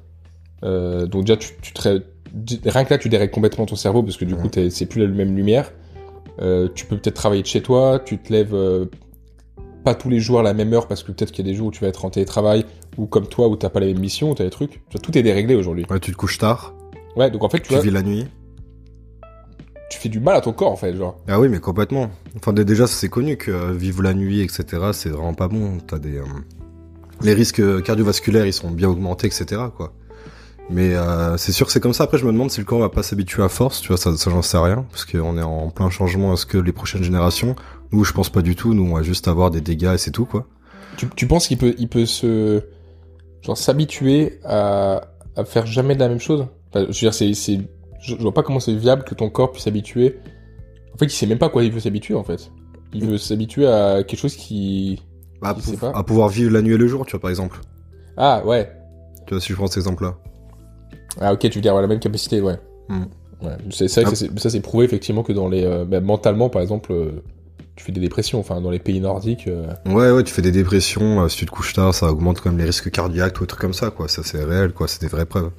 [0.62, 4.34] donc déjà, tu, te rien que là, tu dérègles complètement ton cerveau parce que du
[4.34, 5.70] coup, c'est plus la même lumière.
[6.40, 8.86] Euh, tu peux peut-être travailler de chez toi, tu te lèves euh,
[9.84, 11.56] pas tous les jours à la même heure parce que peut-être qu'il y a des
[11.56, 12.64] jours où tu vas être en télétravail
[12.96, 14.70] ou comme toi où t'as pas la même mission ou t'as des trucs.
[14.70, 15.84] Tu vois, tout est déréglé aujourd'hui.
[15.90, 16.74] Ouais, tu te couches tard,
[17.16, 18.26] Ouais, donc en fait, tu, tu vois, vis la nuit.
[19.90, 21.18] tu fais du mal à ton corps en fait, genre.
[21.28, 22.10] Ah oui, mais complètement.
[22.36, 25.78] Enfin, dé- déjà, c'est connu que euh, vivre la nuit, etc., c'est vraiment pas bon.
[25.86, 26.16] T'as des...
[26.16, 26.24] euh,
[27.22, 29.92] Les risques cardiovasculaires, ils sont bien augmentés, etc., quoi.
[30.70, 32.04] Mais euh, c'est sûr que c'est comme ça.
[32.04, 33.80] Après, je me demande si le corps va pas s'habituer à force.
[33.82, 34.86] Tu vois, ça, ça j'en sais rien.
[34.90, 36.32] Parce qu'on est en plein changement.
[36.32, 37.54] Est-ce que les prochaines générations...
[37.94, 38.72] Nous, je pense pas du tout.
[38.72, 40.46] Nous, on va juste avoir des dégâts et c'est tout, quoi.
[40.96, 42.62] Tu, tu penses qu'il peut, il peut se,
[43.42, 45.02] genre, s'habituer à,
[45.36, 46.46] à faire jamais de la même chose?
[46.70, 47.58] Enfin, Je veux dire, c'est, je,
[48.00, 50.18] je vois pas comment c'est viable que ton corps puisse s'habituer.
[50.94, 52.50] En fait, il sait même pas à quoi il veut s'habituer, en fait.
[52.94, 55.02] Il veut s'habituer à quelque chose qui,
[55.42, 55.98] Bah, sais pour- pas.
[55.98, 57.60] à pouvoir vivre la nuit et le jour, tu vois, par exemple.
[58.16, 58.72] ah, ouais.
[59.26, 60.16] Tu vois, si je prends cet exemple-là.
[61.20, 62.56] Ah, ok, tu veux dire, ouais, la même capacité, ouais.
[62.88, 63.02] Hmm.
[63.42, 64.10] Ouais, c'est que Ah.
[64.10, 67.22] ça, c'est- ça, prouvé, effectivement, que dans les, euh, bah, mentalement, par exemple, euh,
[67.76, 70.52] tu fais des dépressions, enfin, dans les pays nordiques, euh, Ouais, ouais, tu fais des
[70.52, 73.46] dépressions, si tu te couches tard, ça augmente quand même les risques cardiaques, ou des
[73.48, 74.08] trucs comme ça, quoi.
[74.08, 74.86] Ça, c'est réel, quoi.
[74.88, 75.50] C'est des vraies preuves.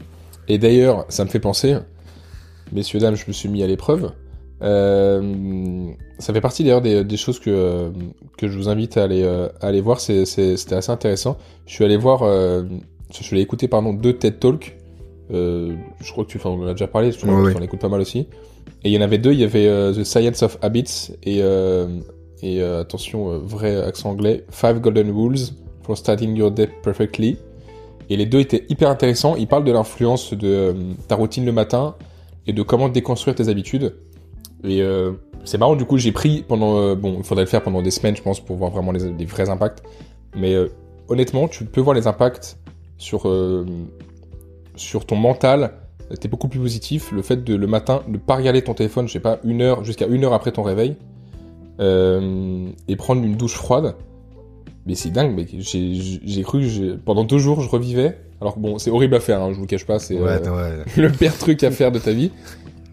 [0.47, 1.75] Et d'ailleurs, ça me fait penser,
[2.71, 4.11] messieurs, dames, je me suis mis à l'épreuve.
[4.61, 5.87] Euh,
[6.19, 7.91] ça fait partie d'ailleurs des, des choses que,
[8.37, 9.99] que je vous invite à aller, à aller voir.
[9.99, 11.37] C'était assez intéressant.
[11.65, 12.63] Je suis allé voir, euh,
[13.11, 14.77] je allé écouter pardon, deux TED Talks.
[15.31, 17.53] Euh, je crois que tu enfin, on en a déjà parlé, je Ouais, ouais.
[17.57, 18.27] on écoute pas mal aussi.
[18.83, 21.39] Et il y en avait deux, il y avait euh, The Science of Habits et,
[21.41, 21.87] euh,
[22.41, 25.39] et attention, vrai accent anglais, Five Golden Rules
[25.83, 27.37] for Starting Your Day Perfectly.
[28.09, 29.35] Et les deux étaient hyper intéressants.
[29.37, 30.75] Ils parlent de l'influence de
[31.07, 31.95] ta routine le matin
[32.45, 33.95] et de comment déconstruire tes habitudes.
[34.65, 34.83] Et
[35.45, 36.95] c'est marrant, du coup, j'ai pris pendant.
[36.97, 39.25] bon, il faudrait le faire pendant des semaines, je pense, pour voir vraiment les, les
[39.25, 39.83] vrais impacts.
[40.35, 40.53] Mais
[41.07, 42.57] honnêtement, tu peux voir les impacts
[42.97, 43.25] sur,
[44.75, 45.71] sur ton mental.
[46.19, 47.11] T'es beaucoup plus positif.
[47.11, 49.83] Le fait de le matin ne pas regarder ton téléphone, je sais pas, une heure
[49.83, 50.95] jusqu'à une heure après ton réveil,
[51.79, 53.95] euh, et prendre une douche froide.
[54.85, 55.55] Mais c'est dingue, mec.
[55.59, 58.17] J'ai cru que pendant deux jours, je revivais.
[58.41, 59.99] Alors que bon, c'est horrible à faire, hein, je vous le cache pas.
[59.99, 60.85] C'est Ouais, euh, ouais.
[61.01, 62.31] le pire truc à faire de ta vie.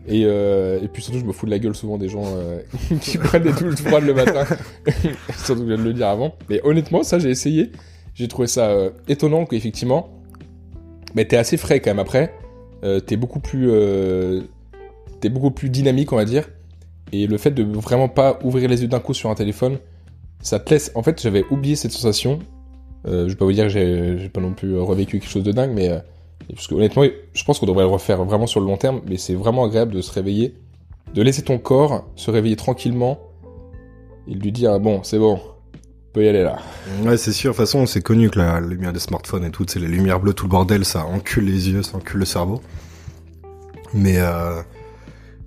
[0.06, 2.60] Et, euh, et puis surtout, je me fous de la gueule souvent des gens euh,
[3.00, 4.44] qui prennent des douches froides le matin.
[5.36, 6.36] surtout que je viens de le dire avant.
[6.48, 7.72] Mais honnêtement, ça, j'ai essayé.
[8.14, 8.72] J'ai trouvé ça
[9.08, 10.19] étonnant qu'effectivement,
[11.14, 12.34] mais t'es assez frais quand même après.
[12.82, 14.42] Euh, t'es beaucoup plus, euh,
[15.20, 16.48] t'es beaucoup plus dynamique, on va dire.
[17.12, 19.78] Et le fait de vraiment pas ouvrir les yeux d'un coup sur un téléphone,
[20.40, 20.92] ça te laisse.
[20.94, 22.38] En fait, j'avais oublié cette sensation.
[23.06, 23.70] Euh, je vais pas vous dire que
[24.18, 25.90] j'ai pas non plus revécu quelque chose de dingue, mais
[26.70, 29.00] honnêtement, je pense qu'on devrait le refaire vraiment sur le long terme.
[29.08, 30.54] Mais c'est vraiment agréable de se réveiller,
[31.14, 33.18] de laisser ton corps se réveiller tranquillement
[34.28, 35.59] et de lui dire bon, c'est bon, on
[36.12, 36.58] peut y aller là.
[37.02, 37.52] Ouais, c'est sûr.
[37.52, 40.20] De toute façon, c'est connu que la lumière des smartphones et tout, c'est les lumières
[40.20, 42.62] bleues, tout le bordel, ça encule les yeux, ça encule le cerveau.
[43.94, 44.60] Mais, euh,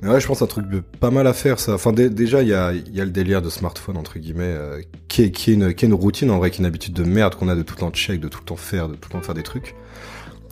[0.01, 0.65] mais ouais, je pense un truc
[0.99, 1.73] pas mal à faire, ça.
[1.75, 4.81] Enfin, dé- déjà, il y a, y a le délire de smartphone, entre guillemets, euh,
[5.07, 6.93] qui, est, qui, est une, qui est une routine, en vrai, qui est une habitude
[6.93, 8.95] de merde qu'on a de tout le temps check, de tout le temps faire, de
[8.95, 9.75] tout le temps faire des trucs.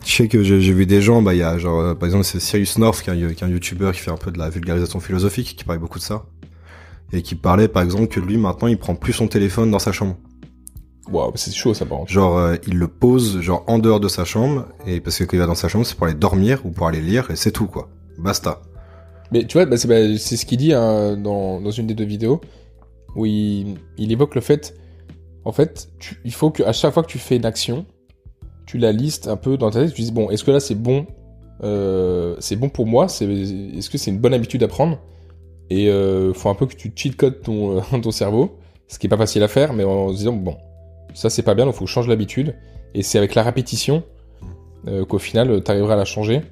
[0.04, 2.24] Je sais que j'ai vu des gens, bah, il y a genre, euh, par exemple,
[2.24, 4.38] c'est Sirius North, qui est un, qui est un youtubeur qui fait un peu de
[4.38, 6.24] la vulgarisation philosophique, qui parlait beaucoup de ça.
[7.12, 9.92] Et qui parlait, par exemple, que lui, maintenant, il prend plus son téléphone dans sa
[9.92, 10.16] chambre.
[11.10, 12.12] Waouh, c'est chaud ça par contre.
[12.12, 15.36] Genre, euh, il le pose genre en dehors de sa chambre, et parce que quand
[15.36, 17.50] il va dans sa chambre, c'est pour aller dormir ou pour aller lire, et c'est
[17.50, 17.88] tout quoi.
[18.18, 18.62] Basta.
[19.32, 21.94] Mais tu vois, bah, c'est bah, c'est ce qu'il dit hein, dans, dans une des
[21.94, 22.40] deux vidéos,
[23.16, 24.74] où il, il évoque le fait,
[25.44, 27.84] en fait, tu- il faut qu'à chaque fois que tu fais une action,
[28.64, 30.76] tu la listes un peu dans ta tête, tu dis bon, est-ce que là c'est
[30.76, 31.06] bon,
[31.64, 34.98] euh, c'est bon pour moi, est-ce que c'est une bonne habitude à prendre,
[35.72, 38.58] et euh, faut un peu que tu cheat codes ton, euh, ton cerveau,
[38.88, 40.56] ce qui est pas facile à faire, mais en se disant bon,
[41.14, 42.54] ça c'est pas bien, donc faut que je change l'habitude,
[42.94, 44.02] et c'est avec la répétition
[44.88, 46.42] euh, qu'au final t'arriveras à la changer.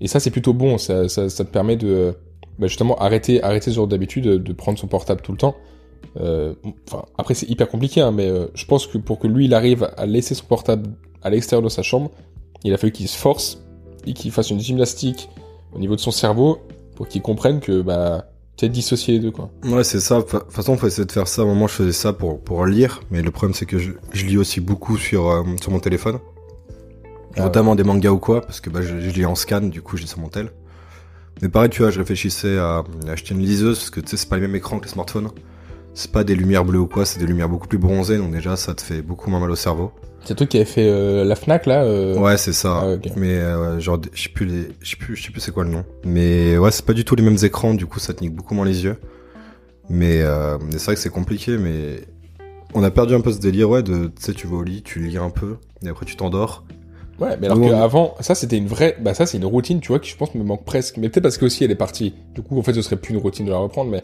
[0.00, 0.78] Et ça, c'est plutôt bon.
[0.78, 2.14] Ça, ça, te permet de
[2.58, 5.56] bah, justement arrêter, arrêter ce genre d'habitude de, prendre son portable tout le temps.
[6.18, 6.54] Euh,
[6.88, 9.54] Enfin, après, c'est hyper compliqué, hein, mais euh, je pense que pour que lui, il
[9.54, 10.90] arrive à laisser son portable
[11.22, 12.10] à l'extérieur de sa chambre,
[12.64, 13.62] il a fallu qu'il se force
[14.06, 15.28] et qu'il fasse une gymnastique
[15.74, 16.58] au niveau de son cerveau
[16.94, 19.50] pour qu'il comprenne que bah tu es dissocié les deux quoi.
[19.64, 20.18] Ouais, c'est ça.
[20.18, 21.42] De toute façon, faut essayer de faire ça.
[21.42, 23.92] À un moment, je faisais ça pour, pour lire, mais le problème, c'est que je,
[24.12, 26.18] je lis aussi beaucoup sur, euh, sur mon téléphone.
[27.36, 29.82] Ah Notamment des mangas ou quoi, parce que bah, je, je lis en scan, du
[29.82, 30.52] coup, je lis sur mon tel.
[31.42, 34.16] Mais pareil, tu vois, je réfléchissais à, à acheter une liseuse, parce que tu sais,
[34.16, 35.28] c'est pas les mêmes écrans que les smartphones.
[35.98, 38.54] C'est pas des lumières bleues ou quoi, c'est des lumières beaucoup plus bronzées, donc déjà,
[38.56, 39.92] ça te fait beaucoup moins mal au cerveau.
[40.26, 41.84] C'est truc qui avait fait euh, la Fnac là.
[41.84, 42.82] euh, Ouais, c'est ça.
[42.82, 43.08] Ah.
[43.16, 45.64] Mais euh, genre, je sais plus les, je sais plus, je sais plus c'est quoi
[45.64, 45.84] le nom.
[46.04, 48.54] Mais ouais, c'est pas du tout les mêmes écrans, du coup, ça te nique beaucoup
[48.54, 48.98] moins les yeux.
[49.88, 50.20] Mais,
[50.72, 52.00] c'est vrai que c'est compliqué, mais
[52.74, 54.82] on a perdu un peu ce délire, ouais, de, tu sais, tu vas au lit,
[54.82, 56.64] tu lis un peu, et après tu t'endors.
[57.18, 59.98] Ouais, mais alors qu'avant, ça c'était une vraie, bah ça c'est une routine, tu vois,
[59.98, 60.98] qui je pense me manque presque.
[60.98, 62.12] Mais peut-être parce que aussi elle est partie.
[62.34, 64.02] Du coup, en fait, ce serait plus une routine de la reprendre, mais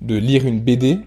[0.00, 0.98] de lire une BD.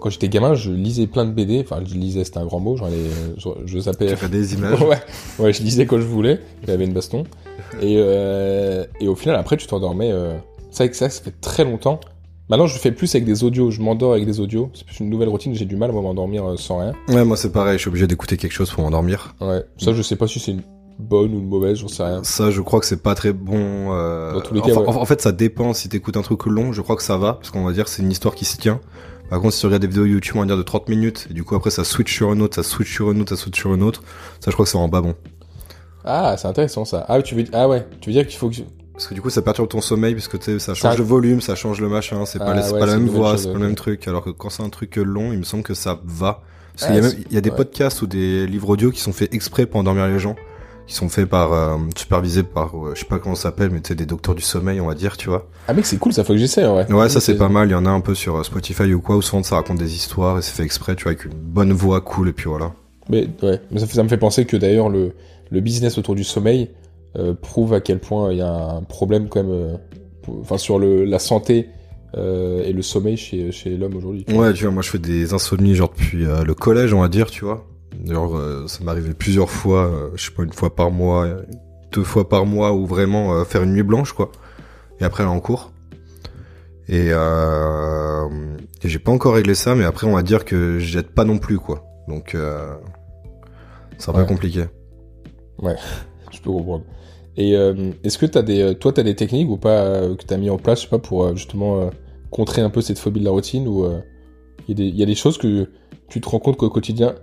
[0.00, 1.60] Quand j'étais gamin, je lisais plein de BD.
[1.60, 2.76] Enfin, je lisais, c'était un grand mot.
[2.76, 3.06] Genre, les,
[3.36, 4.06] je, je zappais.
[4.06, 4.80] Tu fais des images.
[4.82, 4.98] ouais,
[5.38, 6.40] ouais, je lisais quand je voulais.
[6.66, 7.24] J'avais une baston.
[7.80, 10.10] Et, euh, et au final, après, tu t'endormais.
[10.12, 10.36] Euh...
[10.70, 11.98] C'est vrai que ça, ça fait très longtemps.
[12.48, 13.70] Maintenant, je fais plus avec des audios.
[13.70, 14.70] Je m'endors avec des audios.
[14.72, 15.54] C'est plus une nouvelle routine.
[15.54, 16.92] J'ai du mal à m'endormir euh, sans rien.
[17.08, 19.34] Ouais, moi c'est pareil, je suis obligé d'écouter quelque chose pour m'endormir.
[19.40, 19.62] Ouais.
[19.78, 20.62] Ça, je sais pas si c'est une
[20.98, 22.22] bonne ou mauvaise, j'en sais rien.
[22.24, 23.92] Ça, je crois que c'est pas très bon.
[23.92, 24.32] Euh...
[24.34, 24.88] Dans tous les cas, enfin, ouais.
[24.88, 25.72] en, en fait, ça dépend.
[25.74, 28.02] Si t'écoutes un truc long, je crois que ça va, parce qu'on va dire c'est
[28.02, 28.80] une histoire qui se tient.
[29.30, 31.34] Par contre, si tu regardes des vidéos YouTube, on va dire de 30 minutes, et
[31.34, 33.58] du coup après ça switch sur une autre, ça switch sur une autre, ça switch
[33.60, 34.02] sur une autre,
[34.40, 35.14] ça je crois que c'est en bas bon.
[36.04, 37.04] Ah, c'est intéressant ça.
[37.08, 38.56] Ah, tu veux, ah ouais, tu veux dire qu'il faut que.
[38.94, 41.40] Parce que du coup ça perturbe ton sommeil, parce que ça Ça- change le volume,
[41.40, 43.52] ça change le machin, c'est pas, Ah ouais, pas la même une voix, c'est pas
[43.58, 44.08] le même truc.
[44.08, 46.40] Alors que quand c'est un truc long, il me semble que ça va.
[46.72, 47.56] Parce Ah, qu'il y a, même, c'est- il y a des ouais.
[47.56, 50.36] podcasts ou des livres audio qui sont faits exprès pour endormir les gens,
[50.88, 53.82] qui sont faits par, euh, supervisés par, euh, je sais pas comment ça s'appelle, mais
[53.82, 55.46] tu sais, des docteurs du sommeil, on va dire, tu vois.
[55.68, 56.90] Ah mec, c'est cool, ça faut que j'essaie, ouais.
[56.90, 57.68] Ouais, ça c'est pas mal.
[57.68, 59.78] Il y en a un peu sur euh, Spotify ou quoi, où souvent ça raconte
[59.78, 62.48] des histoires et c'est fait exprès, tu vois, avec une bonne voix cool et puis
[62.48, 62.72] voilà.
[63.10, 65.12] Mais ouais, mais ça, me fait penser que d'ailleurs le,
[65.50, 66.70] le business autour du sommeil
[67.16, 69.78] euh, prouve à quel point il y a un problème quand même,
[70.40, 71.68] enfin sur le, la santé
[72.14, 74.24] et le sommeil chez, chez l'homme aujourd'hui.
[74.32, 77.30] Ouais, tu vois, moi je fais des insomnies genre depuis le collège, on va dire,
[77.30, 77.66] tu vois.
[77.98, 81.28] D'ailleurs, euh, ça arrivé plusieurs fois, euh, je sais pas, une fois par mois,
[81.92, 84.30] deux fois par mois, ou vraiment euh, faire une nuit blanche, quoi.
[85.00, 85.72] Et après aller en cours.
[86.88, 88.28] Et, euh,
[88.82, 91.38] et j'ai pas encore réglé ça, mais après on va dire que j'aide pas non
[91.38, 91.84] plus, quoi.
[92.08, 92.74] Donc, euh,
[93.98, 94.26] c'est un peu Ouais.
[94.26, 94.64] compliqué.
[96.30, 96.84] Je peux comprendre.
[97.36, 100.50] Et euh, est-ce que t'as des, toi t'as des techniques ou pas que t'as mis
[100.50, 101.90] en place, je sais pas, pour justement
[102.30, 103.84] contrer un peu cette phobie de la routine ou
[104.68, 105.68] y, il y a des choses que
[106.08, 107.14] tu te rends compte qu'au quotidien,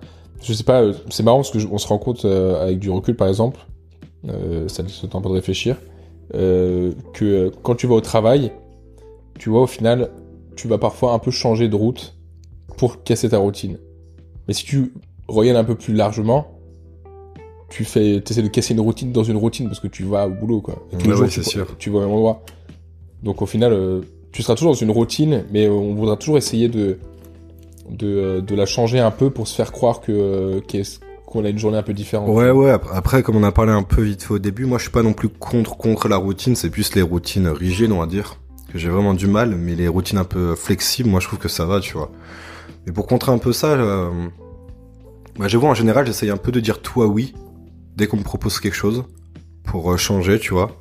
[0.45, 2.79] je sais pas, euh, c'est marrant parce que je- on se rend compte euh, avec
[2.79, 3.59] du recul par exemple,
[4.29, 5.77] euh, ça laisse le temps de réfléchir,
[6.31, 8.51] que quand tu vas au travail,
[9.39, 10.09] tu vois au final,
[10.55, 12.15] tu vas parfois un peu changer de route
[12.77, 13.77] pour casser ta routine.
[14.47, 14.93] Mais si tu
[15.27, 16.47] regardes un peu plus largement,
[17.69, 20.31] tu fais, essaies de casser une routine dans une routine parce que tu vas au
[20.31, 20.75] boulot, quoi.
[20.93, 21.67] Et tous Ouais, les jours, ouais, tu, c'est sûr.
[21.77, 22.43] tu vas au même endroit.
[23.23, 23.75] Donc au final,
[24.31, 26.99] tu seras toujours dans une routine, mais on voudra toujours essayer de,
[27.89, 30.61] de, euh, de la changer un peu pour se faire croire que,
[31.25, 32.29] qu'on a une journée un peu différente.
[32.29, 32.75] Ouais, ouais.
[32.93, 35.03] Après, comme on a parlé un peu vite fait au début, moi, je suis pas
[35.03, 36.55] non plus contre contre la routine.
[36.55, 38.37] C'est plus les routines rigides, on va dire,
[38.71, 39.55] que j'ai vraiment du mal.
[39.55, 42.11] Mais les routines un peu flexibles, moi, je trouve que ça va, tu vois.
[42.85, 44.09] Mais pour contrer un peu ça, euh,
[45.37, 47.33] bah, j'avoue, en général, j'essaye un peu de dire tout à oui
[47.95, 49.03] dès qu'on me propose quelque chose
[49.63, 50.71] pour euh, changer, tu vois.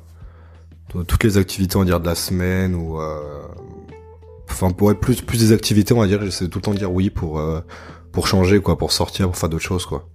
[1.07, 3.41] Toutes les activités, on va dire, de la semaine ou euh,
[4.55, 6.73] enfin pour être plus plus des activités, on va dire, j'essaie de tout le temps
[6.73, 7.61] de dire oui pour euh,
[8.11, 10.07] pour changer, quoi, pour sortir, pour faire d'autres choses, quoi.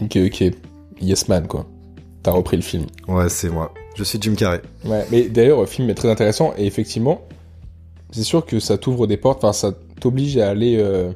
[0.00, 0.44] Ok, ok.
[1.00, 1.66] Yes man, quoi.
[2.22, 2.86] T'as repris le film.
[3.08, 3.72] Ouais, c'est moi.
[3.94, 4.60] Je suis Jim Carrey.
[4.84, 7.22] Ouais, mais d'ailleurs, le film est très intéressant et effectivement,
[8.10, 11.12] c'est sûr que ça t'ouvre des portes, enfin, ça t'oblige à aller, euh,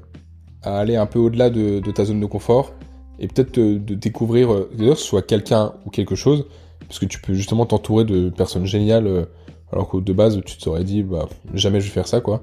[0.63, 2.73] à aller un peu au-delà de, de ta zone de confort
[3.19, 6.47] et peut-être de, découvrir, d'ailleurs, soit quelqu'un ou quelque chose,
[6.87, 9.25] parce que tu peux justement t'entourer de personnes géniales, euh,
[9.75, 12.43] alors que de base, tu te serais dit, bah, jamais je vais faire ça, quoi.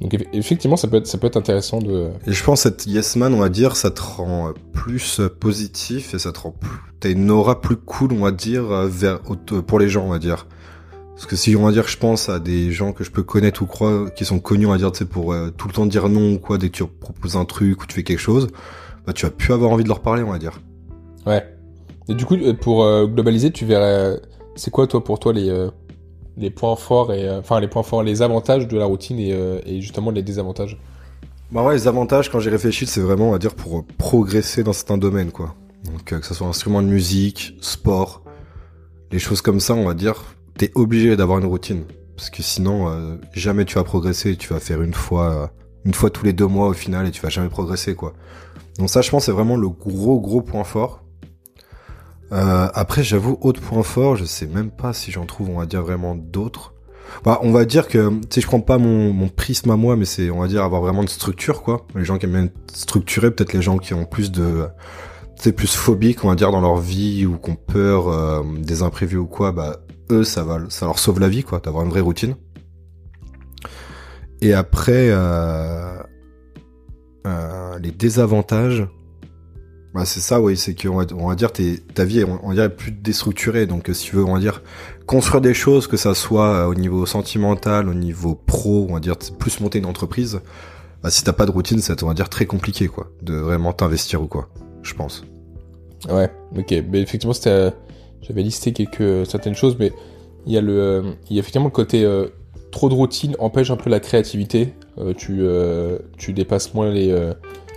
[0.00, 2.08] Donc eff- effectivement, ça peut être, ça peut être intéressant de.
[2.26, 5.28] Et je pense cette Yes Man, on va dire, ça te rend euh, plus euh,
[5.28, 6.70] positif et ça te rend plus...
[6.98, 9.20] T'as une aura plus cool, on va dire, euh, vers,
[9.66, 10.48] pour les gens, on va dire.
[11.14, 13.62] Parce que si on va dire, je pense à des gens que je peux connaître
[13.62, 15.86] ou croire, qui sont connus, on va dire, tu sais, pour euh, tout le temps
[15.86, 18.48] dire non ou quoi, dès que tu proposes un truc ou tu fais quelque chose,
[19.06, 20.60] bah tu vas plus avoir envie de leur parler, on va dire.
[21.26, 21.44] Ouais.
[22.08, 24.20] Et du coup, pour euh, globaliser, tu verrais,
[24.56, 25.68] c'est quoi toi pour toi les euh,
[26.36, 30.22] les points forts et euh, les avantages de la routine et, euh, et justement les
[30.22, 30.78] désavantages.
[31.50, 34.96] Bah ouais, les avantages, quand j'ai réfléchi, c'est vraiment, on dire, pour progresser dans certains
[34.96, 35.54] domaines, quoi.
[35.84, 38.22] Donc, euh, que ce soit instrument de musique, sport,
[39.10, 41.84] les choses comme ça, on va dire, t'es obligé d'avoir une routine.
[42.16, 45.50] Parce que sinon, jamais tu vas progresser, tu vas faire une fois,
[45.84, 48.12] une fois tous les deux mois au final et tu vas jamais progresser, quoi.
[48.78, 51.02] Donc ça, je pense, c'est vraiment le gros, gros point fort.
[52.32, 55.66] Euh, après, j'avoue, autre point fort, je sais même pas si j'en trouve, on va
[55.66, 56.74] dire, vraiment d'autres.
[57.24, 59.96] Bah, on va dire que, tu sais, je prends pas mon, mon prisme à moi,
[59.96, 61.86] mais c'est, on va dire, avoir vraiment une structure, quoi.
[61.94, 64.66] Les gens qui aiment bien être structurés, peut-être les gens qui ont plus de,
[65.42, 68.82] sais, plus phobiques, on va dire, dans leur vie, ou qui ont peur euh, des
[68.82, 69.78] imprévus ou quoi, bah,
[70.10, 72.36] eux, ça va, ça leur sauve la vie, quoi, d'avoir une vraie routine.
[74.40, 75.98] Et après, euh,
[77.26, 78.86] euh, les désavantages,
[79.94, 80.96] bah, c'est ça, oui, c'est qu'on
[81.28, 83.66] va, dire, t'es- ta vie, on est plus déstructurée.
[83.66, 84.62] Donc, euh, si tu veux, on va dire,
[85.06, 89.00] construire des choses, que ça soit euh, au niveau sentimental, au niveau pro, on va
[89.00, 90.40] dire, plus monter une entreprise,
[91.02, 93.72] bah, si t'as pas de routine, ça, on va dire, très compliqué, quoi, de vraiment
[93.74, 94.48] t'investir ou quoi,
[94.82, 95.24] je pense.
[96.08, 96.74] Ouais, ok.
[96.90, 97.70] Mais effectivement, c'était, euh,
[98.22, 99.92] j'avais listé quelques certaines choses, mais
[100.46, 102.04] il y a le, il y a effectivement le côté
[102.72, 104.74] trop de routine empêche un peu la créativité.
[105.16, 105.44] Tu,
[106.18, 107.32] tu dépasses moins les,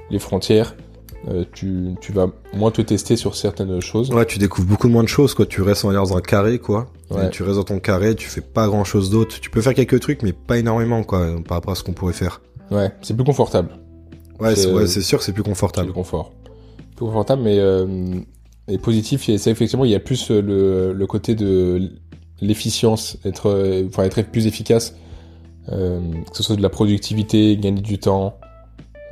[0.09, 0.76] les frontières.
[1.28, 4.12] Euh, tu, tu vas moins te tester sur certaines choses.
[4.12, 5.46] Ouais, tu découvres beaucoup moins de choses, quoi.
[5.48, 6.88] Tu restes, dans un carré, quoi.
[7.10, 7.30] Ouais.
[7.32, 9.40] Tu restes dans ton carré, tu fais pas grand chose d'autre.
[9.40, 12.14] Tu peux faire quelques trucs, mais pas énormément, quoi, par rapport à ce qu'on pourrait
[12.14, 12.42] faire.
[12.70, 13.70] Ouais, c'est plus confortable.
[14.40, 15.88] Ouais, C'est- ouais, c'est sûr que c'est plus confortable.
[15.88, 16.32] le confort.
[16.96, 17.88] Plus confortable, mais euh,
[18.68, 21.90] et positif, c'est effectivement, il y a plus euh, le, le côté de
[22.42, 24.96] l'efficience, être, euh, enfin, être plus efficace,
[25.72, 26.00] euh,
[26.30, 28.38] que ce soit de la productivité, gagner du temps,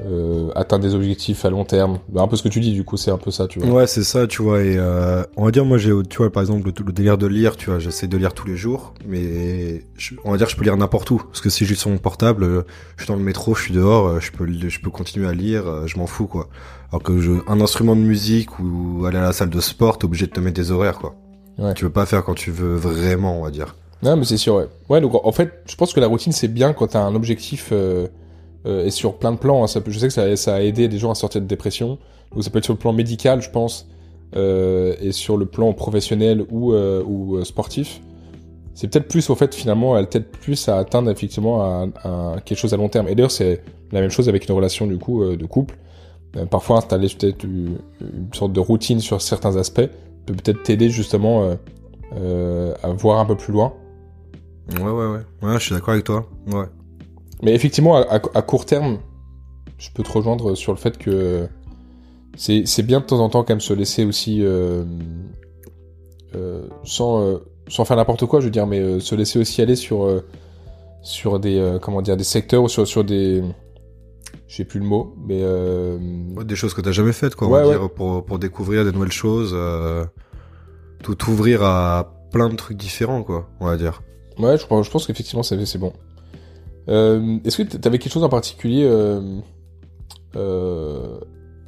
[0.06, 2.00] euh, atteindre des objectifs à long terme.
[2.10, 3.70] Bah, un peu ce que tu dis, du coup, c'est un peu ça, tu vois.
[3.82, 4.62] Ouais, c'est ça, tu vois.
[4.62, 7.28] Et euh, on va dire, moi, j'ai, tu vois, par exemple, le, le délire de
[7.28, 10.56] lire, tu vois, j'essaie de lire tous les jours, mais je- on va dire, je
[10.56, 12.62] peux lire n'importe où, parce que si j'ai sur mon portable, euh,
[12.98, 15.34] je suis dans le métro, je suis dehors, euh, je peux, je peux continuer à
[15.34, 16.50] lire, euh, je m'en fous, quoi.
[16.92, 20.06] Alors que je, un instrument de musique ou aller à la salle de sport, t'es
[20.06, 21.16] obligé de te mettre des horaires, quoi.
[21.58, 21.74] Ouais.
[21.76, 23.76] Tu veux pas faire quand tu veux vraiment, on va dire.
[24.02, 24.68] Non, mais c'est sûr, ouais.
[24.90, 27.70] Ouais, donc en fait, je pense que la routine, c'est bien quand t'as un objectif
[27.72, 28.08] euh,
[28.66, 29.64] et sur plein de plans.
[29.64, 29.68] hein.
[29.68, 31.98] je sais que ça, a aidé des gens à sortir de dépression.
[32.34, 33.88] Donc ça peut être sur le plan médical, je pense,
[34.36, 38.02] euh, et sur le plan professionnel ou, euh, euh, sportif.
[38.74, 41.64] C'est peut-être plus, au fait, finalement, elle t'aide plus à atteindre effectivement
[42.04, 43.08] un- quelque chose à long terme.
[43.08, 43.62] Et d'ailleurs, c'est
[43.92, 45.78] la même chose avec une relation du coup euh, de couple.
[46.38, 47.78] Euh, parfois, installer peut-être une,
[48.34, 49.88] sorte de routine sur certains aspects
[50.26, 51.56] peut peut-être t'aider justement euh,
[52.18, 53.74] euh, à voir un peu plus loin.
[54.80, 55.20] Ouais, ouais, ouais.
[55.44, 56.26] Ouais, je suis d'accord avec toi.
[56.48, 56.66] Ouais.
[57.44, 58.98] Mais effectivement, à, court terme,
[59.78, 61.48] je peux te rejoindre sur le fait que
[62.36, 64.84] c'est bien de temps en temps quand même se laisser aussi euh,
[66.36, 67.38] euh, sans euh,
[67.68, 70.22] sans faire n'importe quoi, je veux dire, mais se laisser aussi aller sur
[71.02, 73.44] sur des comment dire des secteurs ou sur sur des
[74.48, 75.98] je sais plus le mot, mais euh,
[76.36, 77.78] Ouais, des choses que t'as jamais faites, quoi, on Ouais, va ouais.
[77.80, 80.06] dire, pour, pour découvrir des nouvelles choses, euh,
[81.02, 84.02] tout ouvrir à plein de trucs différents, quoi, on va dire.
[84.40, 85.94] ouais, je pense je pense qu'effectivement c'est bon.
[86.90, 89.40] Euh, Est-ce que t'avais quelque chose en particulier euh,
[90.36, 91.18] euh,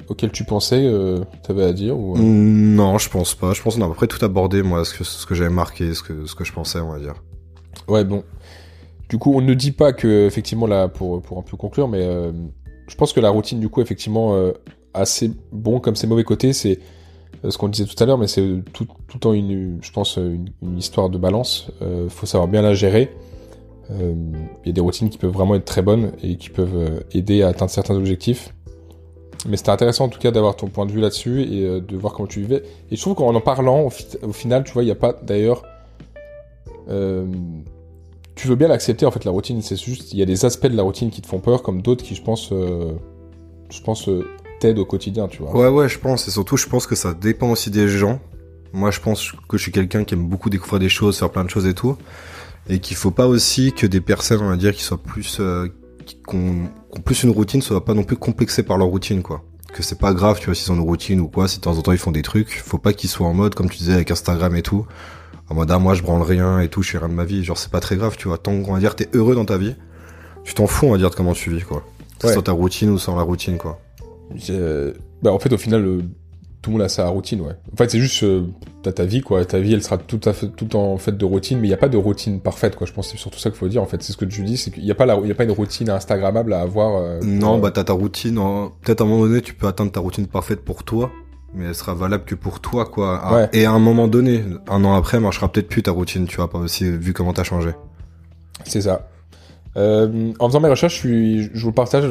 [0.08, 2.16] auquel tu pensais, euh, t'avais à dire ou...
[2.16, 3.52] Mm, Non, je pense pas.
[3.52, 5.50] Je pense qu'on a à peu près tout abordé, moi, ce que, ce que j'avais
[5.50, 7.14] marqué, ce que, ce que je pensais, on va dire.
[7.88, 8.22] Ouais, bon.
[9.08, 12.02] Du coup, on ne dit pas que, effectivement, là, pour, pour un peu conclure, mais
[12.88, 14.36] je pense que la routine, du coup, effectivement,
[14.94, 16.80] assez bon comme ses mauvais côtés, c'est
[17.48, 20.16] ce qu'on disait tout à l'heure, mais c'est tout, tout le temps une, je pense,
[20.16, 21.70] une, une histoire de balance.
[21.82, 23.14] Euh, faut savoir bien la gérer.
[23.90, 24.14] Euh,
[24.64, 27.00] Il y a des routines qui peuvent vraiment être très bonnes et qui peuvent euh,
[27.12, 28.52] aider à atteindre certains objectifs.
[29.48, 31.96] Mais c'était intéressant en tout cas d'avoir ton point de vue là-dessus et euh, de
[31.96, 32.62] voir comment tu vivais.
[32.90, 34.96] Et je trouve qu'en en parlant, au, fi- au final, tu vois, il n'y a
[34.96, 35.62] pas d'ailleurs.
[38.34, 40.66] tu veux bien l'accepter en fait la routine, c'est juste il y a des aspects
[40.66, 42.52] de la routine qui te font peur, comme d'autres qui je pense,
[43.84, 44.10] pense
[44.60, 45.54] t'aident au quotidien, tu vois.
[45.56, 46.28] Ouais, ouais, je pense.
[46.28, 48.18] Et surtout, je pense que ça dépend aussi des gens.
[48.72, 51.44] Moi, je pense que je suis quelqu'un qui aime beaucoup découvrir des choses, faire plein
[51.44, 51.96] de choses et tout.
[52.68, 55.68] Et qu'il faut pas aussi que des personnes, on va dire, qui soient plus, euh,
[56.04, 56.68] qui ont,
[57.04, 59.44] plus une routine, soient pas non plus complexées par leur routine, quoi.
[59.72, 61.76] Que c'est pas grave, tu vois, s'ils ont une routine ou quoi, si de temps
[61.76, 63.92] en temps ils font des trucs, faut pas qu'ils soient en mode, comme tu disais,
[63.92, 64.86] avec Instagram et tout.
[65.48, 67.44] En mode, ah, moi, je branle rien et tout, je fais rien de ma vie.
[67.44, 68.38] Genre, c'est pas très grave, tu vois.
[68.38, 69.76] Tant qu'on va dire, t'es heureux dans ta vie,
[70.44, 71.84] tu t'en fous, on va dire, de comment tu vis, quoi.
[72.24, 72.32] Ouais.
[72.32, 73.80] soit ta routine ou sans la routine, quoi.
[74.50, 74.92] Euh,
[75.22, 76.02] bah, en fait, au final, euh,
[76.66, 77.52] tout le monde a sa routine, ouais.
[77.72, 78.42] En fait, c'est juste, euh,
[78.82, 79.44] t'as ta vie, quoi.
[79.44, 81.74] Ta vie, elle sera tout à fait, tout en fait de routine, mais il n'y
[81.74, 82.88] a pas de routine parfaite, quoi.
[82.88, 84.02] Je pense que c'est surtout ça qu'il faut dire, en fait.
[84.02, 85.44] C'est ce que tu dis, c'est qu'il n'y a pas la, il y a pas
[85.44, 86.96] une routine Instagrammable à avoir.
[87.00, 88.36] euh, Non, euh, bah t'as ta routine.
[88.40, 91.12] en- Peut-être à un moment donné, tu peux atteindre ta routine parfaite pour toi,
[91.54, 93.16] mais elle sera valable que pour toi, quoi.
[93.24, 93.48] À- Ouais.
[93.52, 96.34] Et à un moment donné, un an après, elle marchera peut-être plus ta routine, tu
[96.38, 97.70] vois, pas aussi vu comment t'as changé.
[98.64, 99.08] C'est ça.
[99.76, 102.06] Euh, en faisant mes recherches, je, suis, je vous le partage,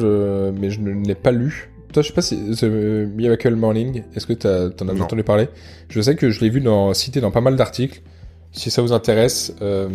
[0.58, 1.70] mais je ne l'ai pas lu.
[1.96, 5.04] Toi, je sais pas si The Miracle Morning, est-ce que t'en as Non.
[5.04, 5.48] entendu parler?
[5.88, 8.02] Je sais que je l'ai vu dans, cité dans pas mal d'articles.
[8.52, 9.88] Si ça vous intéresse, euh,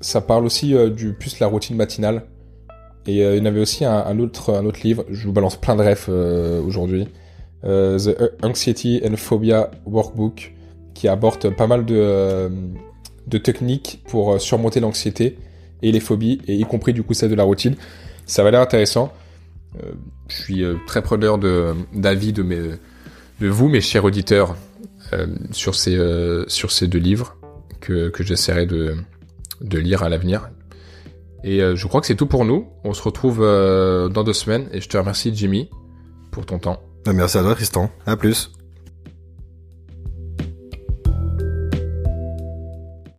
[0.00, 2.22] ça parle aussi euh, du plus la routine matinale.
[3.06, 5.04] Et euh, il y en avait aussi un, un autre, un autre livre.
[5.10, 7.06] Je vous balance plein de refs euh, aujourd'hui.
[7.62, 10.54] The Anxiety and Phobia Workbook,
[10.94, 12.50] qui aborde pas mal de,
[13.26, 15.36] de techniques pour surmonter l'anxiété
[15.82, 17.74] et les phobies, et y compris du coup celle de la routine.
[18.24, 19.12] Ça va l'air intéressant.
[19.76, 19.92] Euh,
[20.28, 22.78] je suis euh, très preneur d'avis de
[23.40, 24.56] vous, mes chers auditeurs,
[25.12, 27.36] euh, sur ces deux livres
[27.80, 28.96] que j'essaierai de
[29.60, 30.50] de lire à l'avenir.
[31.44, 32.68] Et je crois que c'est tout pour nous.
[32.84, 35.68] On se retrouve dans deux semaines, et je te remercie Jimmy
[36.30, 36.80] pour ton temps.
[37.04, 37.90] Bah, Merci à toi, Tristan.
[38.06, 38.52] À plus.